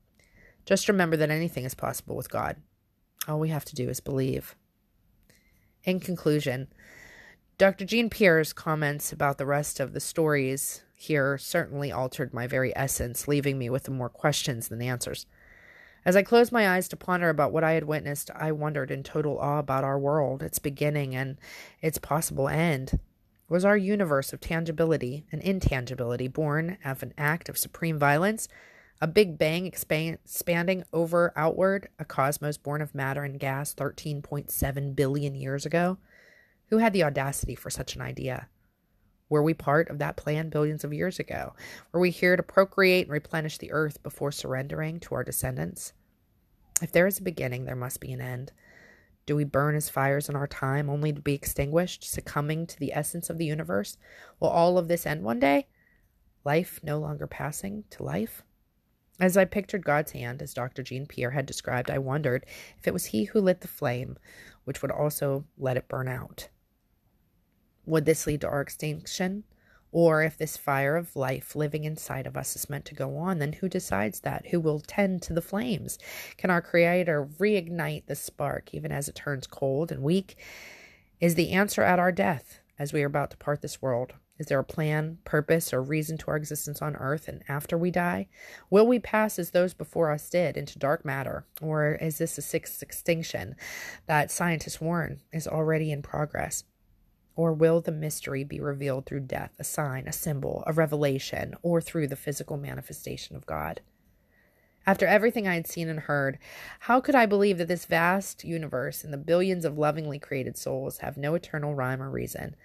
Just 0.64 0.88
remember 0.88 1.16
that 1.16 1.30
anything 1.30 1.64
is 1.64 1.74
possible 1.74 2.16
with 2.16 2.30
God. 2.30 2.56
All 3.28 3.38
we 3.38 3.50
have 3.50 3.66
to 3.66 3.74
do 3.74 3.88
is 3.90 4.00
believe. 4.00 4.56
In 5.84 6.00
conclusion, 6.00 6.68
Dr. 7.58 7.84
Jean 7.84 8.08
Pierre's 8.08 8.52
comments 8.52 9.12
about 9.12 9.36
the 9.36 9.46
rest 9.46 9.78
of 9.80 9.92
the 9.92 10.00
stories 10.00 10.82
here 10.94 11.38
certainly 11.38 11.92
altered 11.92 12.32
my 12.32 12.46
very 12.46 12.76
essence, 12.76 13.28
leaving 13.28 13.58
me 13.58 13.68
with 13.70 13.88
more 13.88 14.08
questions 14.08 14.68
than 14.68 14.80
answers. 14.80 15.26
As 16.04 16.16
I 16.16 16.22
closed 16.22 16.52
my 16.52 16.70
eyes 16.70 16.88
to 16.88 16.96
ponder 16.96 17.28
about 17.28 17.52
what 17.52 17.64
I 17.64 17.72
had 17.72 17.84
witnessed, 17.84 18.30
I 18.34 18.50
wondered 18.52 18.90
in 18.90 19.02
total 19.02 19.38
awe 19.38 19.58
about 19.58 19.84
our 19.84 19.98
world, 19.98 20.42
its 20.42 20.58
beginning, 20.58 21.14
and 21.14 21.36
its 21.82 21.98
possible 21.98 22.48
end. 22.48 22.98
Was 23.48 23.64
our 23.64 23.76
universe 23.76 24.32
of 24.32 24.40
tangibility 24.40 25.26
and 25.30 25.42
intangibility 25.42 26.28
born 26.28 26.78
of 26.84 27.02
an 27.02 27.14
act 27.18 27.48
of 27.48 27.58
supreme 27.58 27.98
violence? 27.98 28.48
A 29.00 29.06
big 29.06 29.38
bang 29.38 29.64
expanding 29.64 30.82
over 30.92 31.32
outward, 31.36 31.88
a 32.00 32.04
cosmos 32.04 32.58
born 32.58 32.82
of 32.82 32.96
matter 32.96 33.22
and 33.22 33.38
gas 33.38 33.72
13.7 33.72 34.96
billion 34.96 35.36
years 35.36 35.64
ago? 35.64 35.98
Who 36.70 36.78
had 36.78 36.92
the 36.92 37.04
audacity 37.04 37.54
for 37.54 37.70
such 37.70 37.94
an 37.94 38.02
idea? 38.02 38.48
Were 39.28 39.42
we 39.42 39.54
part 39.54 39.88
of 39.88 39.98
that 39.98 40.16
plan 40.16 40.48
billions 40.48 40.82
of 40.82 40.92
years 40.92 41.20
ago? 41.20 41.54
Were 41.92 42.00
we 42.00 42.10
here 42.10 42.36
to 42.36 42.42
procreate 42.42 43.06
and 43.06 43.12
replenish 43.12 43.58
the 43.58 43.70
earth 43.70 44.02
before 44.02 44.32
surrendering 44.32 44.98
to 45.00 45.14
our 45.14 45.22
descendants? 45.22 45.92
If 46.82 46.90
there 46.90 47.06
is 47.06 47.18
a 47.18 47.22
beginning, 47.22 47.66
there 47.66 47.76
must 47.76 48.00
be 48.00 48.12
an 48.12 48.20
end. 48.20 48.50
Do 49.26 49.36
we 49.36 49.44
burn 49.44 49.76
as 49.76 49.88
fires 49.88 50.28
in 50.28 50.34
our 50.34 50.48
time 50.48 50.90
only 50.90 51.12
to 51.12 51.20
be 51.20 51.34
extinguished, 51.34 52.02
succumbing 52.02 52.66
to 52.68 52.78
the 52.80 52.92
essence 52.92 53.30
of 53.30 53.38
the 53.38 53.46
universe? 53.46 53.96
Will 54.40 54.48
all 54.48 54.76
of 54.76 54.88
this 54.88 55.06
end 55.06 55.22
one 55.22 55.38
day? 55.38 55.68
Life 56.44 56.80
no 56.82 56.98
longer 56.98 57.28
passing 57.28 57.84
to 57.90 58.02
life? 58.02 58.42
As 59.20 59.36
I 59.36 59.44
pictured 59.44 59.84
God's 59.84 60.12
hand, 60.12 60.40
as 60.42 60.54
Dr. 60.54 60.82
Jean 60.82 61.06
Pierre 61.06 61.32
had 61.32 61.46
described, 61.46 61.90
I 61.90 61.98
wondered 61.98 62.46
if 62.78 62.86
it 62.86 62.92
was 62.92 63.06
He 63.06 63.24
who 63.24 63.40
lit 63.40 63.62
the 63.62 63.68
flame, 63.68 64.16
which 64.64 64.80
would 64.80 64.92
also 64.92 65.44
let 65.56 65.76
it 65.76 65.88
burn 65.88 66.06
out. 66.06 66.48
Would 67.84 68.04
this 68.04 68.26
lead 68.26 68.42
to 68.42 68.48
our 68.48 68.60
extinction? 68.60 69.44
Or 69.90 70.22
if 70.22 70.36
this 70.36 70.56
fire 70.56 70.96
of 70.96 71.16
life 71.16 71.56
living 71.56 71.84
inside 71.84 72.26
of 72.26 72.36
us 72.36 72.54
is 72.54 72.68
meant 72.68 72.84
to 72.86 72.94
go 72.94 73.16
on, 73.16 73.38
then 73.38 73.54
who 73.54 73.68
decides 73.68 74.20
that? 74.20 74.48
Who 74.48 74.60
will 74.60 74.80
tend 74.80 75.22
to 75.22 75.32
the 75.32 75.40
flames? 75.40 75.98
Can 76.36 76.50
our 76.50 76.60
Creator 76.60 77.26
reignite 77.38 78.06
the 78.06 78.14
spark 78.14 78.74
even 78.74 78.92
as 78.92 79.08
it 79.08 79.14
turns 79.14 79.46
cold 79.46 79.90
and 79.90 80.02
weak? 80.02 80.36
Is 81.20 81.34
the 81.34 81.50
answer 81.50 81.82
at 81.82 81.98
our 81.98 82.12
death 82.12 82.60
as 82.78 82.92
we 82.92 83.02
are 83.02 83.06
about 83.06 83.30
to 83.30 83.36
part 83.38 83.62
this 83.62 83.80
world? 83.80 84.12
Is 84.38 84.46
there 84.46 84.58
a 84.60 84.64
plan, 84.64 85.18
purpose, 85.24 85.72
or 85.72 85.82
reason 85.82 86.16
to 86.18 86.28
our 86.28 86.36
existence 86.36 86.80
on 86.80 86.94
earth 86.96 87.26
and 87.26 87.42
after 87.48 87.76
we 87.76 87.90
die? 87.90 88.28
Will 88.70 88.86
we 88.86 89.00
pass 89.00 89.38
as 89.38 89.50
those 89.50 89.74
before 89.74 90.12
us 90.12 90.30
did 90.30 90.56
into 90.56 90.78
dark 90.78 91.04
matter? 91.04 91.44
Or 91.60 91.94
is 91.94 92.18
this 92.18 92.38
a 92.38 92.42
sixth 92.42 92.82
extinction 92.82 93.56
that 94.06 94.30
scientists 94.30 94.80
warn 94.80 95.20
is 95.32 95.48
already 95.48 95.90
in 95.90 96.02
progress? 96.02 96.64
Or 97.34 97.52
will 97.52 97.80
the 97.80 97.92
mystery 97.92 98.44
be 98.44 98.60
revealed 98.60 99.06
through 99.06 99.20
death, 99.20 99.52
a 99.58 99.64
sign, 99.64 100.06
a 100.06 100.12
symbol, 100.12 100.62
a 100.66 100.72
revelation, 100.72 101.54
or 101.62 101.80
through 101.80 102.08
the 102.08 102.16
physical 102.16 102.56
manifestation 102.56 103.34
of 103.34 103.46
God? 103.46 103.80
After 104.86 105.06
everything 105.06 105.46
I 105.46 105.54
had 105.54 105.66
seen 105.66 105.88
and 105.88 106.00
heard, 106.00 106.38
how 106.80 107.00
could 107.00 107.14
I 107.14 107.26
believe 107.26 107.58
that 107.58 107.68
this 107.68 107.84
vast 107.84 108.42
universe 108.42 109.04
and 109.04 109.12
the 109.12 109.18
billions 109.18 109.64
of 109.64 109.76
lovingly 109.76 110.18
created 110.18 110.56
souls 110.56 110.98
have 110.98 111.16
no 111.16 111.34
eternal 111.34 111.74
rhyme 111.74 112.02
or 112.02 112.08
reason? 112.08 112.56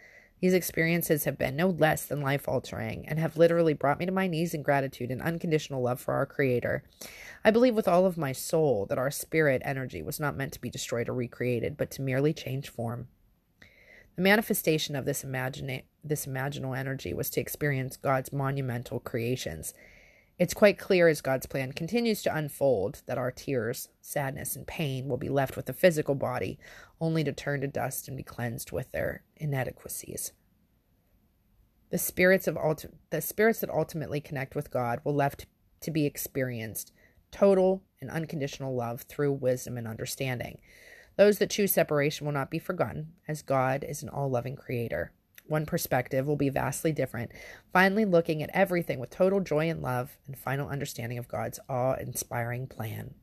These 0.43 0.53
experiences 0.53 1.23
have 1.23 1.37
been 1.37 1.55
no 1.55 1.69
less 1.69 2.05
than 2.05 2.19
life 2.19 2.49
altering 2.49 3.07
and 3.07 3.17
have 3.17 3.37
literally 3.37 3.73
brought 3.73 3.97
me 3.97 4.05
to 4.05 4.11
my 4.11 4.27
knees 4.27 4.53
in 4.53 4.61
gratitude 4.61 5.09
and 5.09 5.21
unconditional 5.21 5.81
love 5.81 6.01
for 6.01 6.15
our 6.15 6.25
Creator. 6.25 6.83
I 7.45 7.51
believe 7.51 7.75
with 7.75 7.87
all 7.87 8.05
of 8.05 8.17
my 8.17 8.33
soul 8.33 8.85
that 8.87 8.97
our 8.97 9.09
spirit 9.09 9.61
energy 9.63 10.01
was 10.01 10.19
not 10.19 10.35
meant 10.35 10.51
to 10.51 10.59
be 10.59 10.69
destroyed 10.69 11.07
or 11.07 11.13
recreated, 11.13 11.77
but 11.77 11.91
to 11.91 12.01
merely 12.01 12.33
change 12.33 12.67
form. 12.67 13.07
The 14.17 14.21
manifestation 14.21 14.97
of 14.97 15.05
this, 15.05 15.23
imagina- 15.23 15.83
this 16.03 16.25
imaginal 16.25 16.77
energy 16.77 17.13
was 17.13 17.29
to 17.29 17.39
experience 17.39 17.95
God's 17.95 18.33
monumental 18.33 18.99
creations. 18.99 19.73
It's 20.43 20.53
quite 20.53 20.77
clear 20.77 21.07
as 21.07 21.21
God's 21.21 21.45
plan 21.45 21.71
continues 21.71 22.21
to 22.23 22.35
unfold 22.35 23.01
that 23.05 23.17
our 23.17 23.31
tears, 23.31 23.87
sadness, 24.01 24.57
and 24.57 24.67
pain 24.67 25.07
will 25.07 25.15
be 25.15 25.29
left 25.29 25.55
with 25.55 25.67
the 25.67 25.73
physical 25.73 26.15
body, 26.15 26.59
only 26.99 27.23
to 27.23 27.31
turn 27.31 27.61
to 27.61 27.67
dust 27.67 28.09
and 28.09 28.17
be 28.17 28.23
cleansed 28.23 28.73
with 28.73 28.91
their 28.91 29.23
inadequacies. 29.37 30.33
The 31.91 31.97
spirits 31.97 32.45
of 32.45 32.55
ulti- 32.55 32.91
the 33.09 33.21
spirits 33.21 33.61
that 33.61 33.69
ultimately 33.69 34.19
connect 34.19 34.53
with 34.53 34.69
God 34.69 34.99
will 35.05 35.15
left 35.15 35.45
to 35.79 35.91
be 35.91 36.05
experienced 36.05 36.91
total 37.31 37.81
and 38.01 38.11
unconditional 38.11 38.75
love 38.75 39.03
through 39.03 39.31
wisdom 39.31 39.77
and 39.77 39.87
understanding. 39.87 40.59
Those 41.15 41.37
that 41.37 41.51
choose 41.51 41.71
separation 41.71 42.25
will 42.25 42.33
not 42.33 42.51
be 42.51 42.59
forgotten, 42.59 43.13
as 43.29 43.43
God 43.43 43.85
is 43.87 44.03
an 44.03 44.09
all 44.09 44.29
loving 44.29 44.57
creator. 44.57 45.13
One 45.45 45.65
perspective 45.65 46.25
will 46.25 46.35
be 46.35 46.49
vastly 46.49 46.91
different, 46.91 47.31
finally 47.71 48.05
looking 48.05 48.41
at 48.41 48.49
everything 48.53 48.99
with 48.99 49.09
total 49.09 49.41
joy 49.41 49.69
and 49.69 49.81
love 49.81 50.17
and 50.25 50.37
final 50.37 50.69
understanding 50.69 51.17
of 51.17 51.27
God's 51.27 51.59
awe 51.67 51.95
inspiring 51.95 52.67
plan. 52.67 53.15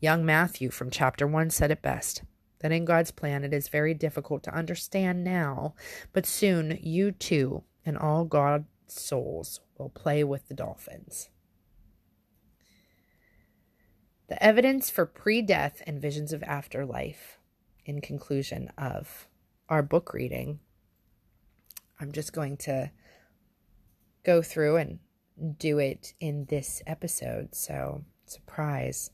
Young 0.00 0.24
Matthew 0.24 0.70
from 0.70 0.90
chapter 0.90 1.26
1 1.26 1.50
said 1.50 1.70
it 1.70 1.82
best 1.82 2.22
that 2.60 2.72
in 2.72 2.84
God's 2.84 3.10
plan 3.10 3.42
it 3.42 3.52
is 3.52 3.68
very 3.68 3.94
difficult 3.94 4.42
to 4.44 4.54
understand 4.54 5.24
now, 5.24 5.74
but 6.12 6.26
soon 6.26 6.78
you 6.80 7.10
too 7.10 7.64
and 7.84 7.98
all 7.98 8.24
God's 8.24 8.66
souls 8.86 9.60
will 9.78 9.88
play 9.88 10.22
with 10.22 10.48
the 10.48 10.54
dolphins. 10.54 11.30
The 14.28 14.42
evidence 14.42 14.90
for 14.90 15.06
pre 15.06 15.42
death 15.42 15.82
and 15.86 16.00
visions 16.00 16.32
of 16.32 16.42
afterlife, 16.44 17.38
in 17.84 18.00
conclusion 18.00 18.70
of 18.78 19.26
our 19.68 19.82
book 19.82 20.14
reading, 20.14 20.60
I'm 22.00 22.12
just 22.12 22.32
going 22.32 22.56
to 22.58 22.90
go 24.24 24.42
through 24.42 24.76
and 24.76 24.98
do 25.58 25.78
it 25.78 26.14
in 26.20 26.46
this 26.46 26.82
episode. 26.86 27.54
So, 27.54 28.04
surprise. 28.26 29.10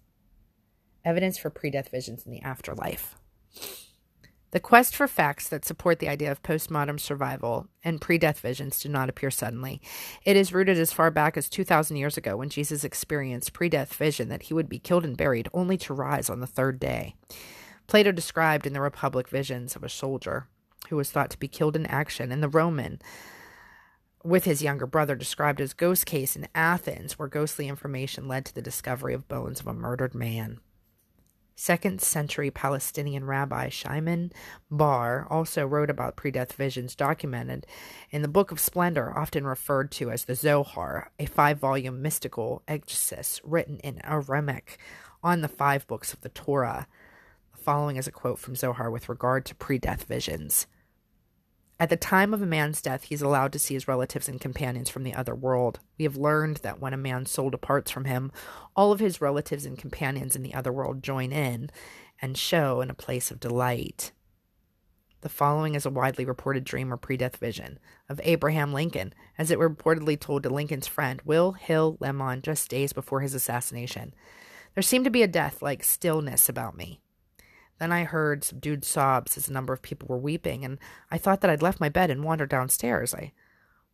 Evidence 1.04 1.38
for 1.38 1.50
pre 1.50 1.70
death 1.70 1.90
visions 1.90 2.24
in 2.24 2.32
the 2.32 2.42
afterlife. 2.42 3.16
The 4.52 4.60
quest 4.60 4.96
for 4.96 5.08
facts 5.08 5.48
that 5.48 5.64
support 5.64 5.98
the 5.98 6.08
idea 6.08 6.30
of 6.30 6.42
postmodern 6.42 6.98
survival 6.98 7.66
and 7.84 8.00
pre 8.00 8.18
death 8.18 8.40
visions 8.40 8.80
do 8.80 8.88
not 8.88 9.08
appear 9.08 9.30
suddenly. 9.30 9.82
It 10.24 10.36
is 10.36 10.52
rooted 10.52 10.78
as 10.78 10.92
far 10.92 11.10
back 11.10 11.36
as 11.36 11.48
2,000 11.48 11.96
years 11.96 12.16
ago 12.16 12.36
when 12.36 12.48
Jesus 12.48 12.84
experienced 12.84 13.52
pre 13.52 13.68
death 13.68 13.94
vision 13.94 14.28
that 14.28 14.44
he 14.44 14.54
would 14.54 14.68
be 14.68 14.78
killed 14.78 15.04
and 15.04 15.16
buried 15.16 15.48
only 15.52 15.76
to 15.78 15.94
rise 15.94 16.30
on 16.30 16.40
the 16.40 16.46
third 16.46 16.80
day. 16.80 17.14
Plato 17.86 18.12
described 18.12 18.66
in 18.66 18.72
the 18.72 18.80
Republic 18.80 19.28
visions 19.28 19.76
of 19.76 19.84
a 19.84 19.88
soldier 19.88 20.48
who 20.88 20.96
was 20.96 21.10
thought 21.10 21.30
to 21.30 21.38
be 21.38 21.48
killed 21.48 21.76
in 21.76 21.86
action, 21.86 22.32
and 22.32 22.42
the 22.42 22.48
Roman 22.48 23.00
with 24.26 24.44
his 24.44 24.62
younger 24.62 24.86
brother 24.86 25.14
described 25.14 25.60
as 25.60 25.72
ghost 25.72 26.04
case 26.04 26.34
in 26.34 26.48
Athens, 26.54 27.18
where 27.18 27.28
ghostly 27.28 27.68
information 27.68 28.26
led 28.26 28.44
to 28.44 28.54
the 28.54 28.62
discovery 28.62 29.14
of 29.14 29.28
bones 29.28 29.60
of 29.60 29.68
a 29.68 29.72
murdered 29.72 30.14
man. 30.14 30.58
Second 31.58 32.02
century 32.02 32.50
Palestinian 32.50 33.24
rabbi 33.24 33.70
Shimon 33.70 34.30
Bar 34.70 35.26
also 35.30 35.64
wrote 35.64 35.88
about 35.88 36.14
pre 36.14 36.30
death 36.30 36.52
visions 36.52 36.94
documented 36.94 37.66
in 38.10 38.20
the 38.20 38.28
Book 38.28 38.52
of 38.52 38.60
Splendor, 38.60 39.16
often 39.16 39.46
referred 39.46 39.90
to 39.92 40.10
as 40.10 40.24
the 40.24 40.34
Zohar, 40.34 41.10
a 41.18 41.24
five 41.24 41.58
volume 41.58 42.02
mystical 42.02 42.62
exegesis 42.68 43.40
written 43.42 43.78
in 43.78 44.04
Aramaic 44.04 44.78
on 45.22 45.40
the 45.40 45.48
five 45.48 45.86
books 45.86 46.12
of 46.12 46.20
the 46.20 46.28
Torah. 46.28 46.86
Following 47.66 47.96
is 47.96 48.06
a 48.06 48.12
quote 48.12 48.38
from 48.38 48.54
Zohar 48.54 48.92
with 48.92 49.08
regard 49.08 49.44
to 49.46 49.54
pre 49.56 49.76
death 49.76 50.04
visions. 50.04 50.68
At 51.80 51.88
the 51.88 51.96
time 51.96 52.32
of 52.32 52.40
a 52.40 52.46
man's 52.46 52.80
death, 52.80 53.02
he 53.02 53.14
is 53.16 53.22
allowed 53.22 53.52
to 53.54 53.58
see 53.58 53.74
his 53.74 53.88
relatives 53.88 54.28
and 54.28 54.40
companions 54.40 54.88
from 54.88 55.02
the 55.02 55.14
other 55.14 55.34
world. 55.34 55.80
We 55.98 56.04
have 56.04 56.16
learned 56.16 56.58
that 56.58 56.78
when 56.78 56.94
a 56.94 56.96
man's 56.96 57.32
soul 57.32 57.50
departs 57.50 57.90
from 57.90 58.04
him, 58.04 58.30
all 58.76 58.92
of 58.92 59.00
his 59.00 59.20
relatives 59.20 59.66
and 59.66 59.76
companions 59.76 60.36
in 60.36 60.44
the 60.44 60.54
other 60.54 60.70
world 60.70 61.02
join 61.02 61.32
in 61.32 61.70
and 62.22 62.38
show 62.38 62.80
in 62.80 62.88
a 62.88 62.94
place 62.94 63.32
of 63.32 63.40
delight. 63.40 64.12
The 65.22 65.28
following 65.28 65.74
is 65.74 65.84
a 65.84 65.90
widely 65.90 66.24
reported 66.24 66.62
dream 66.62 66.92
or 66.92 66.96
pre 66.96 67.16
death 67.16 67.38
vision 67.38 67.80
of 68.08 68.20
Abraham 68.22 68.72
Lincoln, 68.72 69.12
as 69.38 69.50
it 69.50 69.58
reportedly 69.58 70.20
told 70.20 70.44
to 70.44 70.50
Lincoln's 70.50 70.86
friend 70.86 71.20
Will 71.24 71.50
Hill 71.50 71.96
Lemon 71.98 72.42
just 72.42 72.70
days 72.70 72.92
before 72.92 73.22
his 73.22 73.34
assassination. 73.34 74.14
There 74.74 74.82
seemed 74.84 75.06
to 75.06 75.10
be 75.10 75.24
a 75.24 75.26
death 75.26 75.62
like 75.62 75.82
stillness 75.82 76.48
about 76.48 76.76
me. 76.76 77.00
Then 77.78 77.92
I 77.92 78.04
heard 78.04 78.44
subdued 78.44 78.84
sobs 78.84 79.36
as 79.36 79.48
a 79.48 79.52
number 79.52 79.72
of 79.72 79.82
people 79.82 80.08
were 80.08 80.18
weeping, 80.18 80.64
and 80.64 80.78
I 81.10 81.18
thought 81.18 81.40
that 81.42 81.50
I'd 81.50 81.62
left 81.62 81.80
my 81.80 81.88
bed 81.88 82.10
and 82.10 82.24
wandered 82.24 82.48
downstairs. 82.48 83.14
I 83.14 83.32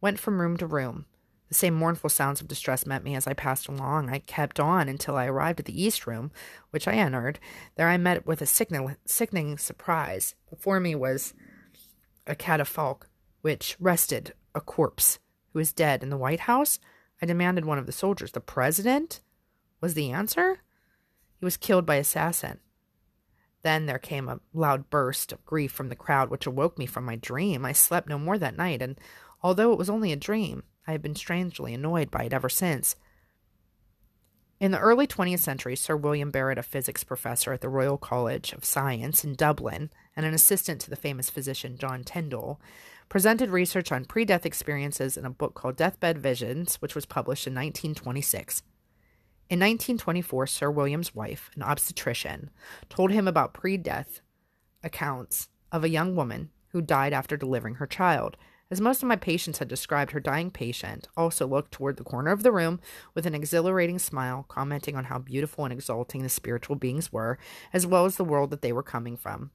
went 0.01 0.19
from 0.19 0.41
room 0.41 0.57
to 0.59 0.67
room. 0.67 1.07
The 1.49 1.55
same 1.55 1.75
mournful 1.75 2.09
sounds 2.09 2.41
of 2.41 2.49
distress 2.49 2.87
met 2.87 3.05
me 3.05 3.15
as 3.15 3.27
I 3.27 3.35
passed 3.35 3.69
along. 3.69 4.09
I 4.09 4.21
kept 4.21 4.59
on 4.59 4.89
until 4.89 5.17
I 5.17 5.27
arrived 5.27 5.61
at 5.61 5.67
the 5.67 5.83
east 5.83 6.07
room, 6.07 6.31
which 6.71 6.89
I 6.89 6.95
entered. 6.95 7.39
There 7.77 7.89
I 7.89 7.99
met 7.99 8.27
with 8.27 8.41
a 8.41 8.47
sickening, 8.47 9.59
surprise. 9.59 10.35
Before 10.49 10.81
me 10.81 10.95
was 10.95 11.35
a 12.27 12.35
catafalque, 12.35 13.07
which 13.43 13.77
rested 13.79 14.33
a 14.55 14.63
corpse 14.63 15.19
who 15.53 15.59
was 15.59 15.75
dead 15.75 16.03
in 16.03 16.09
the 16.09 16.17
White 16.17 16.41
House. 16.41 16.79
I 17.21 17.27
demanded 17.27 17.67
one 17.67 17.79
of 17.79 17.85
the 17.85 17.93
soldiers. 17.93 18.33
The 18.33 18.41
president 18.41 19.21
was 19.81 19.93
the 19.93 20.11
answer. 20.11 20.61
He 21.39 21.45
was 21.45 21.59
killed 21.59 21.85
by 21.85 21.97
assassin. 21.97 22.61
Then 23.63 23.87
there 23.87 23.99
came 23.99 24.29
a 24.29 24.41
loud 24.53 24.91
burst 24.91 25.33
of 25.33 25.45
grief 25.45 25.73
from 25.73 25.89
the 25.89 25.97
crowd, 25.97 26.31
which 26.31 26.47
awoke 26.47 26.79
me 26.79 26.87
from 26.87 27.05
my 27.05 27.17
dream. 27.17 27.65
I 27.65 27.73
slept 27.73 28.09
no 28.09 28.19
more 28.19 28.39
that 28.39 28.57
night, 28.57 28.83
and 28.83 28.99
although 29.43 29.73
it 29.73 29.79
was 29.79 29.91
only 29.91 30.13
a 30.13 30.17
dream, 30.17 30.65
I 30.87 30.93
have 30.93 31.03
been 31.03 31.15
strangely 31.15 31.73
annoyed 31.73 32.11
by 32.11 32.25
it 32.25 32.33
ever 32.33 32.49
since. 32.49 32.97
In 34.63 34.71
the 34.71 34.79
early 34.79 35.09
20th 35.09 35.41
century, 35.41 35.75
Sir 35.75 35.97
William 35.97 36.31
Barrett, 36.31 36.59
a 36.59 36.63
physics 36.63 37.03
professor 37.03 37.53
at 37.53 37.61
the 37.61 37.69
Royal 37.69 37.99
College 37.99 38.53
of 38.53 38.65
Science 38.65 39.25
in 39.25 39.35
Dublin 39.35 39.91
and 40.15 40.25
an 40.25 40.35
assistant 40.35 40.81
to 40.83 40.91
the 40.91 40.95
famous 40.95 41.31
physician 41.31 41.77
John 41.77 42.05
Tyndall, 42.05 42.61
presented 43.09 43.51
research 43.51 43.91
on 43.91 44.05
pre 44.05 44.25
death 44.25 44.47
experiences 44.47 45.17
in 45.17 45.25
a 45.25 45.31
book 45.31 45.55
called 45.55 45.77
Deathbed 45.77 46.19
Visions, 46.19 46.77
which 46.77 46.95
was 46.95 47.07
published 47.07 47.47
in 47.47 47.55
1926. 47.55 48.63
In 49.53 49.59
1924, 49.59 50.47
Sir 50.47 50.71
William's 50.71 51.15
wife, 51.15 51.51
an 51.55 51.63
obstetrician, 51.63 52.49
told 52.89 53.11
him 53.11 53.29
about 53.29 53.53
pre 53.53 53.77
death 53.77 54.23
accounts 54.83 55.51
of 55.71 55.85
a 55.85 55.91
young 55.91 56.17
woman 56.17 56.49
who 56.69 56.81
died 56.81 57.13
after 57.13 57.37
delivering 57.37 57.75
her 57.75 57.87
child. 57.87 58.39
As 58.71 58.81
most 58.81 59.03
of 59.03 59.09
my 59.11 59.17
patients 59.17 59.59
had 59.59 59.69
described, 59.69 60.13
her 60.13 60.21
dying 60.21 60.51
patient 60.51 61.07
also 61.19 61.47
looked 61.47 61.71
toward 61.71 61.99
the 61.99 62.03
corner 62.03 62.31
of 62.31 62.43
the 62.43 62.51
room 62.51 62.81
with 63.15 63.27
an 63.27 63.35
exhilarating 63.35 63.99
smile, 63.99 64.47
commenting 64.49 64.97
on 64.97 65.05
how 65.05 65.19
beautiful 65.19 65.65
and 65.65 65.73
exalting 65.75 66.23
the 66.23 66.31
spiritual 66.31 66.77
beings 66.77 67.13
were, 67.13 67.39
as 67.75 67.87
well 67.87 68.07
as 68.07 68.17
the 68.17 68.25
world 68.25 68.49
that 68.53 68.63
they 68.63 68.73
were 68.73 68.83
coming 68.83 69.19
from. 69.19 69.51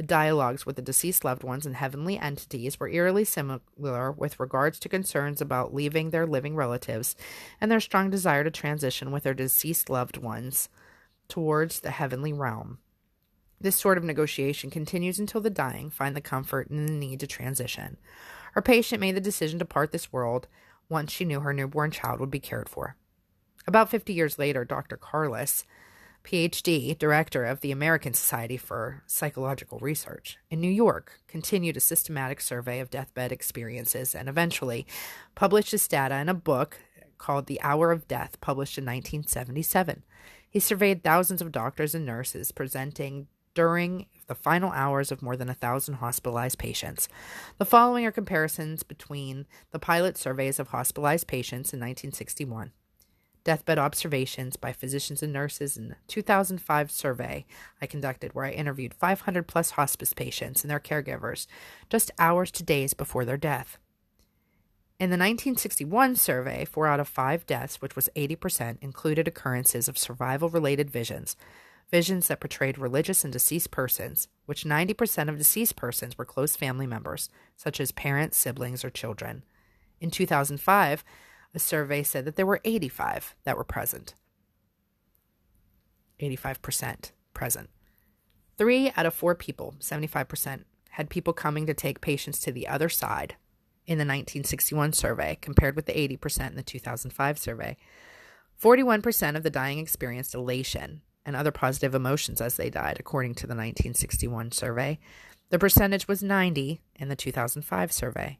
The 0.00 0.06
dialogues 0.06 0.64
with 0.64 0.76
the 0.76 0.80
deceased 0.80 1.26
loved 1.26 1.44
ones 1.44 1.66
and 1.66 1.76
heavenly 1.76 2.18
entities 2.18 2.80
were 2.80 2.88
eerily 2.88 3.22
similar 3.22 4.10
with 4.10 4.40
regards 4.40 4.78
to 4.78 4.88
concerns 4.88 5.42
about 5.42 5.74
leaving 5.74 6.08
their 6.08 6.26
living 6.26 6.56
relatives 6.56 7.14
and 7.60 7.70
their 7.70 7.80
strong 7.80 8.08
desire 8.08 8.42
to 8.42 8.50
transition 8.50 9.12
with 9.12 9.24
their 9.24 9.34
deceased 9.34 9.90
loved 9.90 10.16
ones 10.16 10.70
towards 11.28 11.80
the 11.80 11.90
heavenly 11.90 12.32
realm. 12.32 12.78
This 13.60 13.76
sort 13.76 13.98
of 13.98 14.04
negotiation 14.04 14.70
continues 14.70 15.18
until 15.18 15.42
the 15.42 15.50
dying 15.50 15.90
find 15.90 16.16
the 16.16 16.22
comfort 16.22 16.70
in 16.70 16.86
the 16.86 16.92
need 16.92 17.20
to 17.20 17.26
transition. 17.26 17.98
Her 18.54 18.62
patient 18.62 19.02
made 19.02 19.16
the 19.16 19.20
decision 19.20 19.58
to 19.58 19.66
part 19.66 19.92
this 19.92 20.10
world 20.10 20.48
once 20.88 21.12
she 21.12 21.26
knew 21.26 21.40
her 21.40 21.52
newborn 21.52 21.90
child 21.90 22.20
would 22.20 22.30
be 22.30 22.40
cared 22.40 22.70
for. 22.70 22.96
About 23.66 23.90
50 23.90 24.14
years 24.14 24.38
later, 24.38 24.64
Dr. 24.64 24.96
Karlis 24.96 25.64
PhD, 26.24 26.98
director 26.98 27.44
of 27.44 27.60
the 27.60 27.72
American 27.72 28.14
Society 28.14 28.56
for 28.56 29.02
Psychological 29.06 29.78
Research 29.78 30.38
in 30.50 30.60
New 30.60 30.70
York, 30.70 31.20
continued 31.26 31.76
a 31.76 31.80
systematic 31.80 32.40
survey 32.40 32.80
of 32.80 32.90
deathbed 32.90 33.32
experiences 33.32 34.14
and 34.14 34.28
eventually 34.28 34.86
published 35.34 35.72
his 35.72 35.88
data 35.88 36.16
in 36.16 36.28
a 36.28 36.34
book 36.34 36.78
called 37.18 37.46
The 37.46 37.60
Hour 37.62 37.92
of 37.92 38.08
Death, 38.08 38.40
published 38.40 38.78
in 38.78 38.84
1977. 38.84 40.02
He 40.48 40.60
surveyed 40.60 41.02
thousands 41.02 41.40
of 41.40 41.52
doctors 41.52 41.94
and 41.94 42.04
nurses 42.04 42.52
presenting 42.52 43.28
during 43.54 44.06
the 44.26 44.34
final 44.34 44.70
hours 44.72 45.10
of 45.10 45.22
more 45.22 45.36
than 45.36 45.48
a 45.48 45.54
thousand 45.54 45.94
hospitalized 45.94 46.58
patients. 46.58 47.08
The 47.58 47.64
following 47.64 48.06
are 48.06 48.12
comparisons 48.12 48.82
between 48.82 49.46
the 49.70 49.78
pilot 49.78 50.16
surveys 50.16 50.58
of 50.60 50.68
hospitalized 50.68 51.26
patients 51.26 51.72
in 51.72 51.80
1961 51.80 52.72
deathbed 53.44 53.78
observations 53.78 54.56
by 54.56 54.72
physicians 54.72 55.22
and 55.22 55.32
nurses 55.32 55.76
in 55.76 55.88
the 55.88 55.96
2005 56.08 56.90
survey 56.90 57.46
I 57.80 57.86
conducted, 57.86 58.34
where 58.34 58.44
I 58.44 58.50
interviewed 58.50 58.94
500 58.94 59.46
plus 59.46 59.72
hospice 59.72 60.12
patients 60.12 60.62
and 60.62 60.70
their 60.70 60.80
caregivers 60.80 61.46
just 61.88 62.10
hours 62.18 62.50
to 62.52 62.62
days 62.62 62.94
before 62.94 63.24
their 63.24 63.36
death. 63.36 63.78
In 64.98 65.08
the 65.08 65.14
1961 65.14 66.16
survey, 66.16 66.66
four 66.66 66.86
out 66.86 67.00
of 67.00 67.08
five 67.08 67.46
deaths, 67.46 67.80
which 67.80 67.96
was 67.96 68.10
80%, 68.14 68.76
included 68.82 69.26
occurrences 69.26 69.88
of 69.88 69.96
survival 69.96 70.50
related 70.50 70.90
visions. 70.90 71.36
visions 71.90 72.28
that 72.28 72.38
portrayed 72.38 72.78
religious 72.78 73.24
and 73.24 73.32
deceased 73.32 73.70
persons, 73.72 74.28
which 74.46 74.62
90% 74.62 75.28
of 75.28 75.38
deceased 75.38 75.74
persons 75.74 76.16
were 76.16 76.24
close 76.24 76.54
family 76.54 76.86
members, 76.86 77.30
such 77.56 77.80
as 77.80 77.90
parents, 77.90 78.36
siblings, 78.38 78.84
or 78.84 78.90
children. 78.90 79.42
In 80.00 80.10
2005, 80.10 81.02
a 81.54 81.58
survey 81.58 82.02
said 82.02 82.24
that 82.24 82.36
there 82.36 82.46
were 82.46 82.60
85 82.64 83.34
that 83.44 83.56
were 83.56 83.64
present. 83.64 84.14
85% 86.20 87.12
present. 87.34 87.70
Three 88.58 88.92
out 88.96 89.06
of 89.06 89.14
four 89.14 89.34
people, 89.34 89.74
75%, 89.80 90.64
had 90.90 91.08
people 91.08 91.32
coming 91.32 91.66
to 91.66 91.74
take 91.74 92.00
patients 92.00 92.40
to 92.40 92.52
the 92.52 92.68
other 92.68 92.88
side 92.88 93.36
in 93.86 93.96
the 93.96 94.02
1961 94.02 94.92
survey, 94.92 95.38
compared 95.40 95.74
with 95.74 95.86
the 95.86 95.92
80% 95.92 96.50
in 96.50 96.56
the 96.56 96.62
2005 96.62 97.38
survey. 97.38 97.76
41% 98.62 99.36
of 99.36 99.42
the 99.42 99.50
dying 99.50 99.78
experienced 99.78 100.34
elation 100.34 101.00
and 101.24 101.34
other 101.34 101.50
positive 101.50 101.94
emotions 101.94 102.40
as 102.40 102.56
they 102.56 102.70
died, 102.70 102.98
according 103.00 103.34
to 103.34 103.46
the 103.46 103.54
1961 103.54 104.52
survey. 104.52 104.98
The 105.48 105.58
percentage 105.58 106.06
was 106.06 106.22
90 106.22 106.80
in 106.96 107.08
the 107.08 107.16
2005 107.16 107.92
survey. 107.92 108.38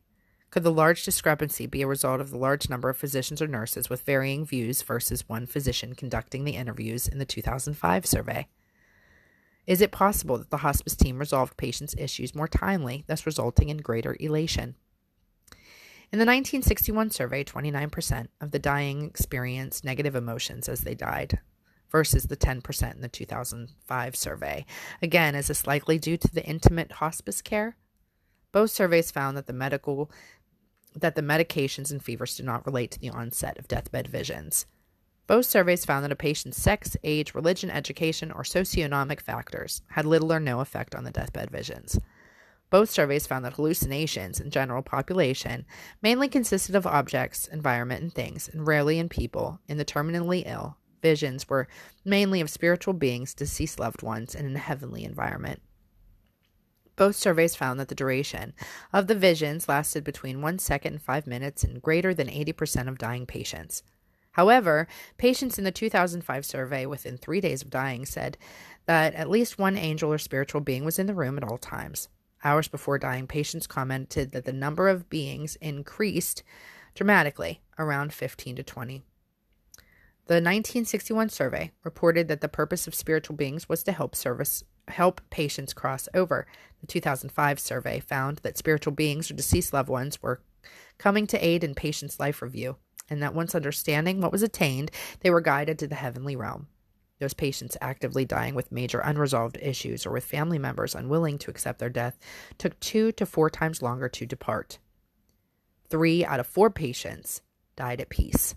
Could 0.51 0.65
the 0.65 0.73
large 0.73 1.05
discrepancy 1.05 1.67
be 1.67 1.83
a 1.83 1.87
result 1.87 2.21
of 2.21 2.31
the 2.31 2.39
large 2.39 2.69
number 2.69 2.89
of 2.89 2.97
physicians 2.97 3.41
or 3.41 3.47
nurses 3.47 3.89
with 3.89 4.03
varying 4.03 4.45
views 4.45 4.83
versus 4.83 5.29
one 5.29 5.47
physician 5.47 5.95
conducting 5.95 6.45
the 6.45 6.57
interviews 6.57 7.07
in 7.07 7.19
the 7.19 7.25
2005 7.25 8.05
survey? 8.05 8.49
Is 9.67 9.81
it 9.81 9.93
possible 9.93 10.39
that 10.39 10.51
the 10.51 10.59
hospice 10.59 10.97
team 10.97 11.19
resolved 11.19 11.57
patients' 11.57 11.95
issues 11.97 12.35
more 12.35 12.49
timely, 12.49 13.05
thus 13.07 13.27
resulting 13.27 13.69
in 13.69 13.79
greater 13.79 14.17
elation? 14.19 14.75
In 16.13 16.19
the 16.19 16.27
1961 16.27 17.11
survey, 17.11 17.45
29% 17.45 18.27
of 18.41 18.51
the 18.51 18.59
dying 18.59 19.05
experienced 19.05 19.85
negative 19.85 20.17
emotions 20.17 20.69
as 20.69 20.81
they 20.81 20.97
died, 20.97 21.39
versus 21.91 22.25
the 22.25 22.37
10% 22.37 22.95
in 22.95 23.01
the 23.01 23.09
2005 23.09 24.17
survey. 24.17 24.67
Again, 25.01 25.37
is 25.37 25.47
this 25.47 25.69
likely 25.69 25.99
due 25.99 26.17
to 26.17 26.35
the 26.35 26.45
intimate 26.45 26.93
hospice 26.93 27.41
care? 27.41 27.77
Both 28.53 28.71
surveys 28.71 29.13
found 29.13 29.37
that 29.37 29.47
the 29.47 29.53
medical 29.53 30.11
that 30.95 31.15
the 31.15 31.23
medications 31.23 31.91
and 31.91 32.03
fevers 32.03 32.37
do 32.37 32.43
not 32.43 32.67
relate 32.67 32.91
to 32.93 32.99
the 32.99 33.11
onset 33.11 33.59
of 33.59 33.69
deathbed 33.69 34.09
visions. 34.09 34.67
Both 35.27 35.47
surveys 35.47 35.85
found 35.85 36.05
that 36.05 36.13
a 36.13 36.17
patient's 36.17 36.61
sex, 36.61 36.97
age, 37.05 37.35
religion, 37.35 37.71
education, 37.71 38.33
or 38.33 38.43
socioeconomic 38.43 39.21
factors 39.21 39.83
had 39.89 40.05
little 40.05 40.33
or 40.33 40.41
no 40.41 40.61
effect 40.61 40.95
on 40.95 41.05
the 41.05 41.13
deathbed 41.13 41.51
visions. 41.51 41.99
Both 42.71 42.91
surveys 42.91 43.27
found 43.27 43.45
that 43.45 43.55
hallucinations 43.55 44.41
in 44.41 44.51
general 44.51 44.83
population 44.83 45.67
mainly 46.03 46.29
consisted 46.29 46.75
of 46.75 46.87
objects, 46.87 47.47
environment, 47.47 48.03
and 48.03 48.13
things, 48.13 48.49
and 48.49 48.67
rarely 48.67 48.99
in 48.99 49.09
people. 49.09 49.61
In 49.69 49.77
the 49.77 49.85
terminally 49.85 50.45
ill, 50.47 50.77
visions 51.03 51.49
were 51.49 51.69
mainly 52.05 52.41
of 52.41 52.51
spiritual 52.51 52.95
beings, 52.95 53.35
deceased 53.35 53.81
loved 53.81 54.03
ones, 54.03 54.35
and 54.35 54.47
in 54.47 54.57
a 54.57 54.61
heavenly 54.61 55.05
environment. 55.05 55.61
Both 57.01 57.17
surveys 57.17 57.57
found 57.57 57.81
that 57.81 57.89
the 57.89 57.95
duration 57.95 58.53
of 58.93 59.07
the 59.07 59.15
visions 59.15 59.71
lasted 59.71 60.05
between 60.05 60.43
one 60.43 60.59
second 60.59 60.93
and 60.93 61.03
five 61.03 61.27
minutes 61.27 61.65
in 61.65 61.79
greater 61.79 62.13
than 62.13 62.29
80% 62.29 62.89
of 62.89 62.99
dying 62.99 63.25
patients. 63.25 63.83
However, 64.33 64.87
patients 65.17 65.57
in 65.57 65.65
the 65.65 65.73
2005 65.73 66.45
survey 66.45 66.85
within 66.85 67.17
three 67.17 67.41
days 67.41 67.63
of 67.63 67.71
dying 67.71 68.05
said 68.05 68.37
that 68.85 69.15
at 69.15 69.31
least 69.31 69.59
one 69.59 69.79
angel 69.79 70.13
or 70.13 70.19
spiritual 70.19 70.61
being 70.61 70.85
was 70.85 70.99
in 70.99 71.07
the 71.07 71.15
room 71.15 71.39
at 71.39 71.43
all 71.43 71.57
times. 71.57 72.09
Hours 72.45 72.69
before 72.69 72.99
dying, 72.99 73.27
patients 73.27 73.67
commented 73.67 74.33
that 74.33 74.45
the 74.45 74.53
number 74.53 74.91
of 74.91 75.09
beings 75.09 75.57
increased 75.63 76.43
dramatically, 76.95 77.63
around 77.79 78.13
15 78.13 78.57
to 78.57 78.63
20. 78.63 79.03
The 80.27 80.35
1961 80.35 81.31
survey 81.31 81.73
reported 81.83 82.29
that 82.29 82.43
the 82.43 82.49
purpose 82.49 82.87
of 82.87 82.95
spiritual 82.95 83.37
beings 83.37 83.71
was 83.71 83.83
to 83.85 83.93
help 83.93 84.15
service 84.15 84.65
help 84.89 85.21
patients 85.31 85.73
cross 85.73 86.09
over. 86.15 86.47
The 86.81 86.87
2005 86.87 87.59
survey 87.59 88.01
found 88.01 88.39
that 88.39 88.59
spiritual 88.59 88.93
beings 88.93 89.31
or 89.31 89.35
deceased 89.35 89.73
loved 89.73 89.89
ones 89.89 90.23
were 90.23 90.41
coming 90.99 91.27
to 91.29 91.45
aid 91.45 91.65
in 91.65 91.75
patients' 91.75 92.21
life 92.21 92.43
review 92.43 92.77
and 93.11 93.23
that 93.23 93.35
once 93.35 93.55
understanding 93.55 94.21
what 94.21 94.33
was 94.33 94.43
attained, 94.43 94.91
they 95.21 95.31
were 95.31 95.41
guided 95.41 95.79
to 95.81 95.89
the 95.89 95.97
heavenly 95.97 96.37
realm. 96.37 96.69
Those 97.19 97.35
patients 97.35 97.77
actively 97.83 98.25
dying 98.25 98.55
with 98.55 98.73
major 98.73 99.01
unresolved 99.01 99.59
issues 99.61 100.07
or 100.07 100.13
with 100.13 100.25
family 100.25 100.59
members 100.59 100.95
unwilling 100.95 101.37
to 101.39 101.51
accept 101.51 101.79
their 101.79 101.91
death 101.91 102.19
took 102.57 102.79
two 102.81 103.13
to 103.13 103.27
four 103.27 103.51
times 103.51 103.83
longer 103.83 104.09
to 104.09 104.25
depart. 104.25 104.79
Three 105.91 106.25
out 106.25 106.41
of 106.41 106.47
four 106.47 106.71
patients 106.71 107.43
died 107.77 108.01
at 108.01 108.09
peace. 108.09 108.55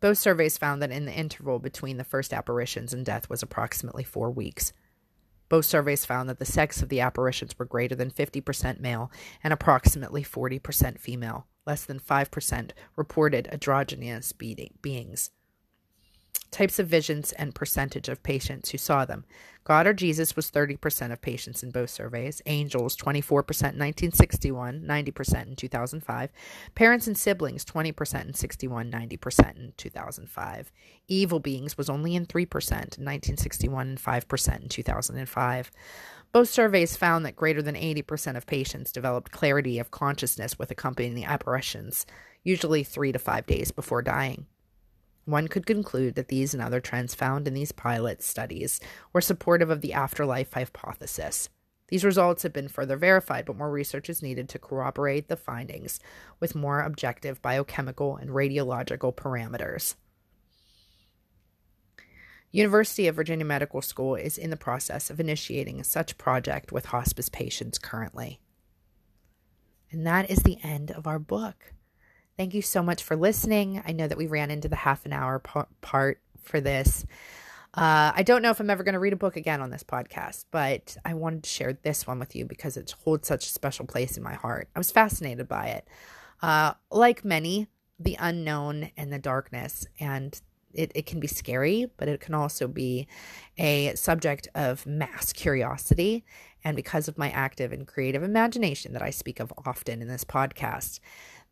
Both 0.00 0.18
surveys 0.18 0.58
found 0.58 0.82
that 0.82 0.92
in 0.92 1.06
the 1.06 1.14
interval 1.14 1.58
between 1.58 1.96
the 1.96 2.04
first 2.04 2.32
apparitions 2.32 2.92
and 2.92 3.04
death 3.06 3.28
was 3.30 3.42
approximately 3.42 4.04
four 4.04 4.30
weeks. 4.30 4.72
Both 5.48 5.66
surveys 5.66 6.04
found 6.04 6.28
that 6.28 6.38
the 6.38 6.44
sex 6.44 6.82
of 6.82 6.88
the 6.88 7.00
apparitions 7.00 7.58
were 7.58 7.64
greater 7.64 7.94
than 7.94 8.10
50% 8.10 8.80
male 8.80 9.10
and 9.42 9.52
approximately 9.52 10.22
40% 10.22 10.98
female 10.98 11.46
less 11.66 11.84
than 11.84 12.00
5% 12.00 12.70
reported 12.96 13.48
androgynous 13.50 14.32
beings. 14.32 15.30
Types 16.50 16.78
of 16.78 16.86
visions 16.86 17.32
and 17.32 17.54
percentage 17.54 18.08
of 18.08 18.22
patients 18.22 18.70
who 18.70 18.78
saw 18.78 19.04
them. 19.04 19.24
God 19.64 19.86
or 19.86 19.94
Jesus 19.94 20.36
was 20.36 20.50
30% 20.50 21.10
of 21.10 21.22
patients 21.22 21.62
in 21.62 21.70
both 21.70 21.88
surveys. 21.88 22.42
Angels, 22.44 22.96
24% 22.96 23.40
in 23.72 23.78
1961, 23.78 24.82
90% 24.86 25.46
in 25.46 25.56
2005. 25.56 26.30
Parents 26.74 27.06
and 27.06 27.16
siblings, 27.16 27.64
20% 27.64 28.26
in 28.26 28.34
61, 28.34 28.90
90% 28.90 29.56
in 29.56 29.72
2005. 29.76 30.72
Evil 31.08 31.40
beings 31.40 31.78
was 31.78 31.88
only 31.88 32.14
in 32.14 32.26
3% 32.26 32.36
in 32.36 32.76
1961 32.76 33.88
and 33.88 33.98
5% 33.98 34.62
in 34.62 34.68
2005. 34.68 35.70
Both 36.30 36.50
surveys 36.50 36.96
found 36.96 37.24
that 37.24 37.36
greater 37.36 37.62
than 37.62 37.74
80% 37.74 38.36
of 38.36 38.46
patients 38.46 38.92
developed 38.92 39.32
clarity 39.32 39.78
of 39.78 39.90
consciousness 39.90 40.58
with 40.58 40.70
accompanying 40.70 41.24
apparitions, 41.24 42.06
usually 42.42 42.84
three 42.84 43.12
to 43.12 43.18
five 43.18 43.46
days 43.46 43.70
before 43.70 44.02
dying. 44.02 44.46
One 45.24 45.48
could 45.48 45.66
conclude 45.66 46.16
that 46.16 46.28
these 46.28 46.52
and 46.52 46.62
other 46.62 46.80
trends 46.80 47.14
found 47.14 47.48
in 47.48 47.54
these 47.54 47.72
pilot 47.72 48.22
studies 48.22 48.78
were 49.12 49.20
supportive 49.20 49.70
of 49.70 49.80
the 49.80 49.94
afterlife 49.94 50.52
hypothesis. 50.52 51.48
These 51.88 52.04
results 52.04 52.42
have 52.42 52.52
been 52.52 52.68
further 52.68 52.96
verified, 52.96 53.44
but 53.46 53.56
more 53.56 53.70
research 53.70 54.08
is 54.08 54.22
needed 54.22 54.48
to 54.50 54.58
corroborate 54.58 55.28
the 55.28 55.36
findings 55.36 56.00
with 56.40 56.54
more 56.54 56.80
objective 56.80 57.42
biochemical 57.42 58.16
and 58.16 58.30
radiological 58.30 59.14
parameters. 59.14 59.94
University 62.50 63.08
of 63.08 63.16
Virginia 63.16 63.44
Medical 63.44 63.82
School 63.82 64.14
is 64.14 64.38
in 64.38 64.50
the 64.50 64.56
process 64.56 65.10
of 65.10 65.20
initiating 65.20 65.82
such 65.82 66.16
project 66.16 66.70
with 66.70 66.86
hospice 66.86 67.28
patients 67.28 67.78
currently. 67.78 68.40
And 69.90 70.06
that 70.06 70.30
is 70.30 70.38
the 70.38 70.58
end 70.62 70.90
of 70.90 71.06
our 71.06 71.18
book. 71.18 71.73
Thank 72.36 72.54
you 72.54 72.62
so 72.62 72.82
much 72.82 73.02
for 73.02 73.14
listening. 73.14 73.82
I 73.86 73.92
know 73.92 74.08
that 74.08 74.18
we 74.18 74.26
ran 74.26 74.50
into 74.50 74.68
the 74.68 74.76
half 74.76 75.06
an 75.06 75.12
hour 75.12 75.38
part 75.80 76.20
for 76.42 76.60
this. 76.60 77.06
Uh, 77.72 78.12
I 78.14 78.22
don't 78.24 78.42
know 78.42 78.50
if 78.50 78.60
I'm 78.60 78.70
ever 78.70 78.82
going 78.82 78.94
to 78.94 79.00
read 79.00 79.12
a 79.12 79.16
book 79.16 79.36
again 79.36 79.60
on 79.60 79.70
this 79.70 79.84
podcast, 79.84 80.44
but 80.50 80.96
I 81.04 81.14
wanted 81.14 81.44
to 81.44 81.50
share 81.50 81.72
this 81.72 82.06
one 82.06 82.18
with 82.18 82.34
you 82.34 82.44
because 82.44 82.76
it 82.76 82.94
holds 83.04 83.28
such 83.28 83.46
a 83.46 83.50
special 83.50 83.86
place 83.86 84.16
in 84.16 84.22
my 84.22 84.34
heart. 84.34 84.68
I 84.74 84.78
was 84.80 84.90
fascinated 84.90 85.48
by 85.48 85.66
it. 85.66 85.88
Uh, 86.42 86.74
like 86.90 87.24
many, 87.24 87.68
the 87.98 88.16
unknown 88.18 88.90
and 88.96 89.12
the 89.12 89.18
darkness 89.18 89.86
and 90.00 90.40
it, 90.72 90.90
it 90.94 91.06
can 91.06 91.20
be 91.20 91.26
scary, 91.26 91.90
but 91.96 92.08
it 92.08 92.20
can 92.20 92.34
also 92.34 92.66
be 92.66 93.06
a 93.58 93.94
subject 93.94 94.48
of 94.54 94.86
mass 94.86 95.32
curiosity. 95.32 96.24
And 96.64 96.76
because 96.76 97.08
of 97.08 97.18
my 97.18 97.30
active 97.30 97.72
and 97.72 97.86
creative 97.86 98.22
imagination 98.22 98.92
that 98.92 99.02
I 99.02 99.10
speak 99.10 99.38
of 99.38 99.52
often 99.64 100.02
in 100.02 100.08
this 100.08 100.24
podcast, 100.24 100.98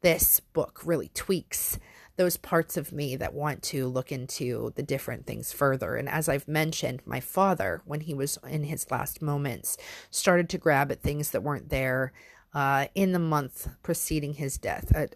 this 0.02 0.40
book 0.40 0.80
really 0.84 1.10
tweaks 1.14 1.78
those 2.16 2.36
parts 2.36 2.76
of 2.76 2.92
me 2.92 3.16
that 3.16 3.32
want 3.32 3.62
to 3.62 3.86
look 3.86 4.12
into 4.12 4.72
the 4.76 4.82
different 4.82 5.26
things 5.26 5.52
further. 5.52 5.96
And 5.96 6.08
as 6.08 6.28
I've 6.28 6.46
mentioned, 6.46 7.00
my 7.06 7.20
father, 7.20 7.82
when 7.86 8.00
he 8.00 8.12
was 8.12 8.38
in 8.46 8.64
his 8.64 8.90
last 8.90 9.22
moments, 9.22 9.78
started 10.10 10.48
to 10.50 10.58
grab 10.58 10.92
at 10.92 11.02
things 11.02 11.30
that 11.30 11.42
weren't 11.42 11.70
there 11.70 12.12
uh, 12.52 12.86
in 12.94 13.12
the 13.12 13.18
month 13.18 13.68
preceding 13.82 14.34
his 14.34 14.58
death. 14.58 14.92
Uh, 14.94 15.06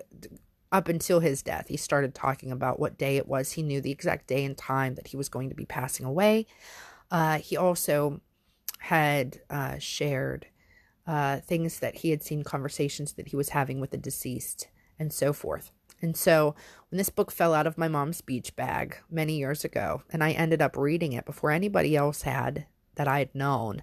up 0.72 0.88
until 0.88 1.20
his 1.20 1.42
death, 1.42 1.68
he 1.68 1.76
started 1.76 2.14
talking 2.14 2.50
about 2.50 2.80
what 2.80 2.98
day 2.98 3.16
it 3.18 3.28
was. 3.28 3.52
He 3.52 3.62
knew 3.62 3.80
the 3.80 3.92
exact 3.92 4.26
day 4.26 4.44
and 4.44 4.56
time 4.56 4.94
that 4.94 5.08
he 5.08 5.16
was 5.16 5.28
going 5.28 5.50
to 5.50 5.54
be 5.54 5.66
passing 5.66 6.06
away. 6.06 6.46
Uh, 7.10 7.38
he 7.38 7.56
also 7.56 8.20
had 8.78 9.40
uh, 9.48 9.78
shared 9.78 10.46
uh, 11.06 11.38
things 11.40 11.78
that 11.80 11.96
he 11.96 12.10
had 12.10 12.22
seen, 12.22 12.42
conversations 12.42 13.12
that 13.12 13.28
he 13.28 13.36
was 13.36 13.50
having 13.50 13.80
with 13.80 13.90
the 13.90 13.96
deceased, 13.96 14.68
and 14.98 15.12
so 15.12 15.32
forth. 15.32 15.70
And 16.02 16.16
so, 16.16 16.54
when 16.90 16.98
this 16.98 17.08
book 17.08 17.30
fell 17.30 17.54
out 17.54 17.66
of 17.66 17.78
my 17.78 17.88
mom's 17.88 18.20
beach 18.20 18.54
bag 18.54 18.96
many 19.10 19.38
years 19.38 19.64
ago, 19.64 20.02
and 20.10 20.22
I 20.22 20.32
ended 20.32 20.60
up 20.60 20.76
reading 20.76 21.12
it 21.12 21.24
before 21.24 21.50
anybody 21.50 21.96
else 21.96 22.22
had 22.22 22.66
that 22.96 23.08
I 23.08 23.18
had 23.20 23.34
known, 23.34 23.82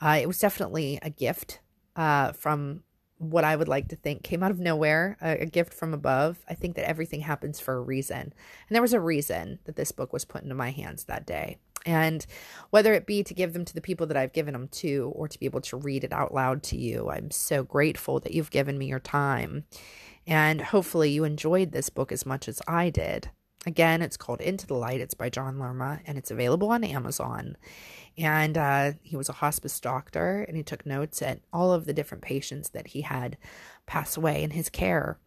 uh, 0.00 0.18
it 0.20 0.26
was 0.26 0.40
definitely 0.40 0.98
a 1.00 1.10
gift 1.10 1.60
uh, 1.96 2.32
from 2.32 2.82
what 3.18 3.44
I 3.44 3.56
would 3.56 3.68
like 3.68 3.88
to 3.88 3.96
think 3.96 4.22
came 4.22 4.42
out 4.42 4.50
of 4.50 4.58
nowhere, 4.58 5.16
a, 5.22 5.42
a, 5.42 5.46
gift 5.46 5.72
from 5.72 5.94
above. 5.94 6.38
I 6.48 6.54
think 6.54 6.74
that 6.76 6.88
everything 6.88 7.20
happens 7.20 7.60
for 7.60 7.74
a 7.74 7.80
reason. 7.80 8.20
And 8.20 8.34
there 8.74 8.82
was 8.82 8.92
a 8.92 9.00
reason 9.00 9.60
that 9.64 9.76
this 9.76 9.92
book 9.92 10.12
was 10.12 10.24
put 10.24 10.42
into 10.42 10.54
my 10.54 10.70
hands 10.70 11.04
that 11.04 11.26
day. 11.26 11.58
And 11.86 12.24
whether 12.70 12.94
it 12.94 13.06
be 13.06 13.22
to 13.22 13.34
give 13.34 13.52
them 13.52 13.64
to 13.64 13.74
the 13.74 13.80
people 13.80 14.06
that 14.06 14.16
I've 14.16 14.32
given 14.32 14.52
them 14.52 14.68
to 14.68 15.12
or 15.14 15.28
to 15.28 15.38
be 15.38 15.46
able 15.46 15.60
to 15.62 15.76
read 15.76 16.02
it 16.02 16.12
out 16.12 16.34
loud 16.34 16.62
to 16.64 16.76
you, 16.76 17.10
I'm 17.10 17.30
so 17.30 17.62
grateful 17.62 18.20
that 18.20 18.32
you've 18.32 18.50
given 18.50 18.78
me 18.78 18.86
your 18.86 19.00
time. 19.00 19.64
And 20.26 20.60
hopefully 20.60 21.10
you 21.10 21.24
enjoyed 21.24 21.72
this 21.72 21.90
book 21.90 22.10
as 22.10 22.24
much 22.24 22.48
as 22.48 22.62
I 22.66 22.90
did. 22.90 23.30
Again, 23.66 24.02
it's 24.02 24.16
called 24.16 24.40
Into 24.40 24.66
the 24.66 24.74
Light. 24.74 25.00
It's 25.00 25.14
by 25.14 25.30
John 25.30 25.58
Lerma 25.58 26.00
and 26.06 26.18
it's 26.18 26.30
available 26.30 26.70
on 26.70 26.84
Amazon. 26.84 27.56
And 28.16 28.56
uh, 28.56 28.92
he 29.02 29.16
was 29.16 29.28
a 29.28 29.34
hospice 29.34 29.80
doctor 29.80 30.42
and 30.42 30.56
he 30.56 30.62
took 30.62 30.86
notes 30.86 31.22
at 31.22 31.40
all 31.52 31.72
of 31.72 31.86
the 31.86 31.94
different 31.94 32.22
patients 32.22 32.70
that 32.70 32.88
he 32.88 33.00
had 33.00 33.36
pass 33.86 34.16
away 34.16 34.42
in 34.42 34.50
his 34.50 34.68
care, 34.68 35.18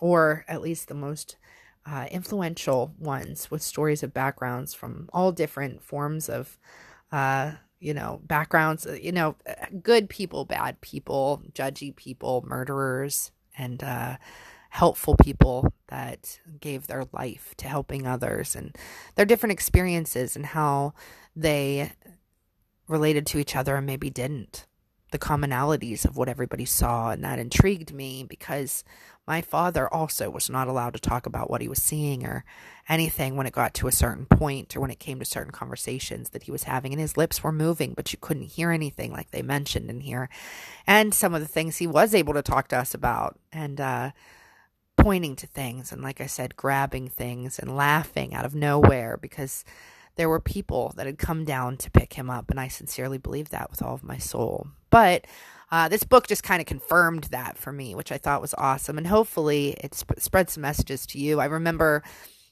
or 0.00 0.44
at 0.48 0.62
least 0.62 0.88
the 0.88 0.94
most 0.94 1.36
uh, 1.86 2.06
influential 2.10 2.94
ones 2.98 3.50
with 3.50 3.62
stories 3.62 4.02
of 4.02 4.14
backgrounds 4.14 4.72
from 4.72 5.08
all 5.12 5.32
different 5.32 5.82
forms 5.82 6.28
of, 6.28 6.58
uh, 7.12 7.52
you 7.78 7.92
know, 7.92 8.20
backgrounds, 8.24 8.86
you 9.00 9.12
know, 9.12 9.36
good 9.82 10.08
people, 10.08 10.46
bad 10.46 10.80
people, 10.80 11.42
judgy 11.52 11.94
people, 11.94 12.42
murderers, 12.46 13.30
and 13.56 13.82
uh, 13.82 14.16
helpful 14.70 15.16
people 15.16 15.72
that 15.88 16.40
gave 16.60 16.86
their 16.86 17.04
life 17.12 17.54
to 17.56 17.68
helping 17.68 18.06
others 18.06 18.56
and 18.56 18.76
their 19.14 19.24
different 19.24 19.52
experiences 19.52 20.34
and 20.34 20.46
how 20.46 20.92
they 21.36 21.92
related 22.88 23.26
to 23.26 23.38
each 23.38 23.54
other 23.54 23.76
and 23.76 23.86
maybe 23.86 24.10
didn't. 24.10 24.66
The 25.12 25.18
commonalities 25.18 26.04
of 26.04 26.16
what 26.16 26.28
everybody 26.28 26.64
saw, 26.64 27.10
and 27.10 27.22
that 27.22 27.38
intrigued 27.38 27.92
me 27.92 28.24
because 28.24 28.82
my 29.26 29.40
father 29.40 29.92
also 29.92 30.28
was 30.28 30.50
not 30.50 30.68
allowed 30.68 30.92
to 30.94 31.00
talk 31.00 31.24
about 31.24 31.48
what 31.48 31.62
he 31.62 31.68
was 31.68 31.82
seeing 31.82 32.26
or 32.26 32.44
anything 32.88 33.36
when 33.36 33.46
it 33.46 33.54
got 33.54 33.72
to 33.74 33.86
a 33.86 33.92
certain 33.92 34.26
point 34.26 34.76
or 34.76 34.80
when 34.80 34.90
it 34.90 34.98
came 34.98 35.18
to 35.18 35.24
certain 35.24 35.52
conversations 35.52 36.30
that 36.30 36.42
he 36.42 36.50
was 36.50 36.64
having. 36.64 36.92
And 36.92 37.00
his 37.00 37.16
lips 37.16 37.42
were 37.42 37.52
moving, 37.52 37.94
but 37.94 38.12
you 38.12 38.18
couldn't 38.20 38.52
hear 38.52 38.70
anything 38.70 39.12
like 39.12 39.30
they 39.30 39.40
mentioned 39.40 39.88
in 39.88 40.00
here. 40.00 40.28
And 40.86 41.14
some 41.14 41.34
of 41.34 41.40
the 41.40 41.48
things 41.48 41.78
he 41.78 41.86
was 41.86 42.14
able 42.14 42.34
to 42.34 42.42
talk 42.42 42.68
to 42.68 42.76
us 42.76 42.92
about 42.92 43.38
and 43.50 43.80
uh, 43.80 44.10
pointing 44.98 45.36
to 45.36 45.46
things. 45.46 45.90
And 45.90 46.02
like 46.02 46.20
I 46.20 46.26
said, 46.26 46.56
grabbing 46.56 47.08
things 47.08 47.58
and 47.58 47.74
laughing 47.74 48.34
out 48.34 48.44
of 48.44 48.54
nowhere 48.54 49.16
because 49.16 49.64
there 50.16 50.28
were 50.28 50.40
people 50.40 50.92
that 50.96 51.06
had 51.06 51.18
come 51.18 51.44
down 51.44 51.76
to 51.78 51.90
pick 51.90 52.12
him 52.12 52.30
up, 52.30 52.50
and 52.50 52.60
I 52.60 52.68
sincerely 52.68 53.18
believe 53.18 53.48
that 53.48 53.70
with 53.70 53.82
all 53.82 53.94
of 53.94 54.04
my 54.04 54.18
soul. 54.18 54.68
But 54.90 55.26
uh, 55.70 55.88
this 55.88 56.04
book 56.04 56.26
just 56.26 56.42
kind 56.42 56.60
of 56.60 56.66
confirmed 56.66 57.24
that 57.24 57.58
for 57.58 57.72
me, 57.72 57.94
which 57.94 58.12
I 58.12 58.18
thought 58.18 58.40
was 58.40 58.54
awesome, 58.58 58.98
and 58.98 59.06
hopefully 59.06 59.76
it 59.80 59.94
sp- 59.96 60.18
spread 60.18 60.50
some 60.50 60.62
messages 60.62 61.06
to 61.06 61.18
you. 61.18 61.40
I 61.40 61.46
remember 61.46 62.02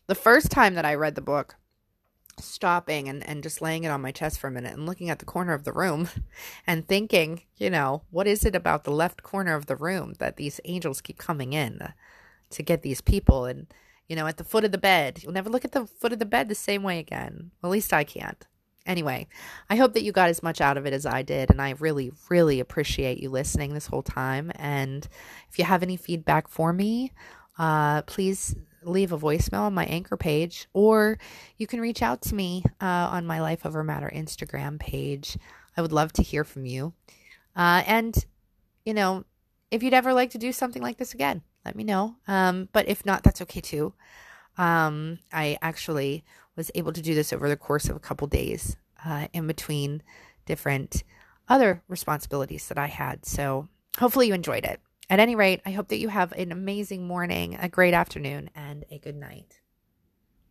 the 0.06 0.14
first 0.14 0.50
time 0.50 0.74
that 0.74 0.84
I 0.84 0.94
read 0.94 1.14
the 1.14 1.20
book, 1.20 1.56
stopping 2.40 3.08
and, 3.08 3.26
and 3.28 3.42
just 3.42 3.60
laying 3.60 3.84
it 3.84 3.90
on 3.90 4.00
my 4.00 4.10
chest 4.10 4.40
for 4.40 4.46
a 4.46 4.50
minute 4.50 4.72
and 4.72 4.86
looking 4.86 5.10
at 5.10 5.18
the 5.18 5.24
corner 5.24 5.52
of 5.52 5.64
the 5.64 5.72
room 5.72 6.08
and 6.66 6.88
thinking, 6.88 7.42
you 7.56 7.70
know, 7.70 8.02
what 8.10 8.26
is 8.26 8.44
it 8.44 8.56
about 8.56 8.84
the 8.84 8.90
left 8.90 9.22
corner 9.22 9.54
of 9.54 9.66
the 9.66 9.76
room 9.76 10.14
that 10.18 10.36
these 10.36 10.60
angels 10.64 11.00
keep 11.00 11.18
coming 11.18 11.52
in 11.52 11.92
to 12.50 12.62
get 12.62 12.82
these 12.82 13.00
people? 13.00 13.44
And 13.44 13.66
you 14.12 14.16
know, 14.16 14.26
at 14.26 14.36
the 14.36 14.44
foot 14.44 14.64
of 14.64 14.72
the 14.72 14.78
bed. 14.78 15.22
You'll 15.22 15.32
never 15.32 15.48
look 15.48 15.64
at 15.64 15.72
the 15.72 15.86
foot 15.86 16.12
of 16.12 16.18
the 16.18 16.26
bed 16.26 16.48
the 16.48 16.54
same 16.54 16.82
way 16.82 16.98
again. 16.98 17.50
Well, 17.62 17.70
at 17.70 17.72
least 17.72 17.94
I 17.94 18.04
can't. 18.04 18.46
Anyway, 18.84 19.28
I 19.70 19.76
hope 19.76 19.94
that 19.94 20.02
you 20.02 20.12
got 20.12 20.28
as 20.28 20.42
much 20.42 20.60
out 20.60 20.76
of 20.76 20.86
it 20.86 20.92
as 20.92 21.06
I 21.06 21.22
did. 21.22 21.50
And 21.50 21.62
I 21.62 21.70
really, 21.78 22.12
really 22.28 22.60
appreciate 22.60 23.18
you 23.22 23.30
listening 23.30 23.74
this 23.74 23.86
whole 23.86 24.02
time. 24.02 24.50
And 24.56 25.06
if 25.50 25.58
you 25.58 25.64
have 25.64 25.82
any 25.82 25.96
feedback 25.96 26.48
for 26.48 26.72
me, 26.72 27.12
uh, 27.58 28.02
please 28.02 28.56
leave 28.82 29.12
a 29.12 29.18
voicemail 29.18 29.60
on 29.60 29.74
my 29.74 29.84
anchor 29.84 30.16
page, 30.16 30.66
or 30.72 31.18
you 31.56 31.66
can 31.68 31.80
reach 31.80 32.02
out 32.02 32.20
to 32.22 32.34
me 32.34 32.64
uh, 32.80 33.08
on 33.12 33.26
my 33.26 33.40
Life 33.40 33.64
Over 33.64 33.84
Matter 33.84 34.10
Instagram 34.12 34.80
page. 34.80 35.38
I 35.76 35.82
would 35.82 35.92
love 35.92 36.12
to 36.14 36.22
hear 36.22 36.42
from 36.42 36.66
you. 36.66 36.92
Uh, 37.54 37.82
and, 37.86 38.16
you 38.84 38.94
know, 38.94 39.24
if 39.70 39.82
you'd 39.82 39.94
ever 39.94 40.12
like 40.12 40.30
to 40.30 40.38
do 40.38 40.52
something 40.52 40.82
like 40.82 40.96
this 40.96 41.14
again, 41.14 41.42
let 41.64 41.76
me 41.76 41.84
know. 41.84 42.16
Um, 42.26 42.68
but 42.72 42.88
if 42.88 43.06
not, 43.06 43.22
that's 43.22 43.42
okay 43.42 43.60
too. 43.60 43.94
Um, 44.58 45.18
I 45.32 45.58
actually 45.62 46.24
was 46.56 46.70
able 46.74 46.92
to 46.92 47.02
do 47.02 47.14
this 47.14 47.32
over 47.32 47.48
the 47.48 47.56
course 47.56 47.88
of 47.88 47.96
a 47.96 48.00
couple 48.00 48.26
days 48.26 48.76
uh, 49.04 49.28
in 49.32 49.46
between 49.46 50.02
different 50.46 51.02
other 51.48 51.82
responsibilities 51.88 52.68
that 52.68 52.78
I 52.78 52.86
had. 52.86 53.24
So 53.24 53.68
hopefully 53.98 54.28
you 54.28 54.34
enjoyed 54.34 54.64
it. 54.64 54.80
At 55.10 55.20
any 55.20 55.34
rate, 55.34 55.60
I 55.66 55.72
hope 55.72 55.88
that 55.88 55.98
you 55.98 56.08
have 56.08 56.32
an 56.32 56.52
amazing 56.52 57.06
morning, 57.06 57.56
a 57.60 57.68
great 57.68 57.94
afternoon, 57.94 58.50
and 58.54 58.84
a 58.90 58.98
good 58.98 59.16
night. 59.16 59.61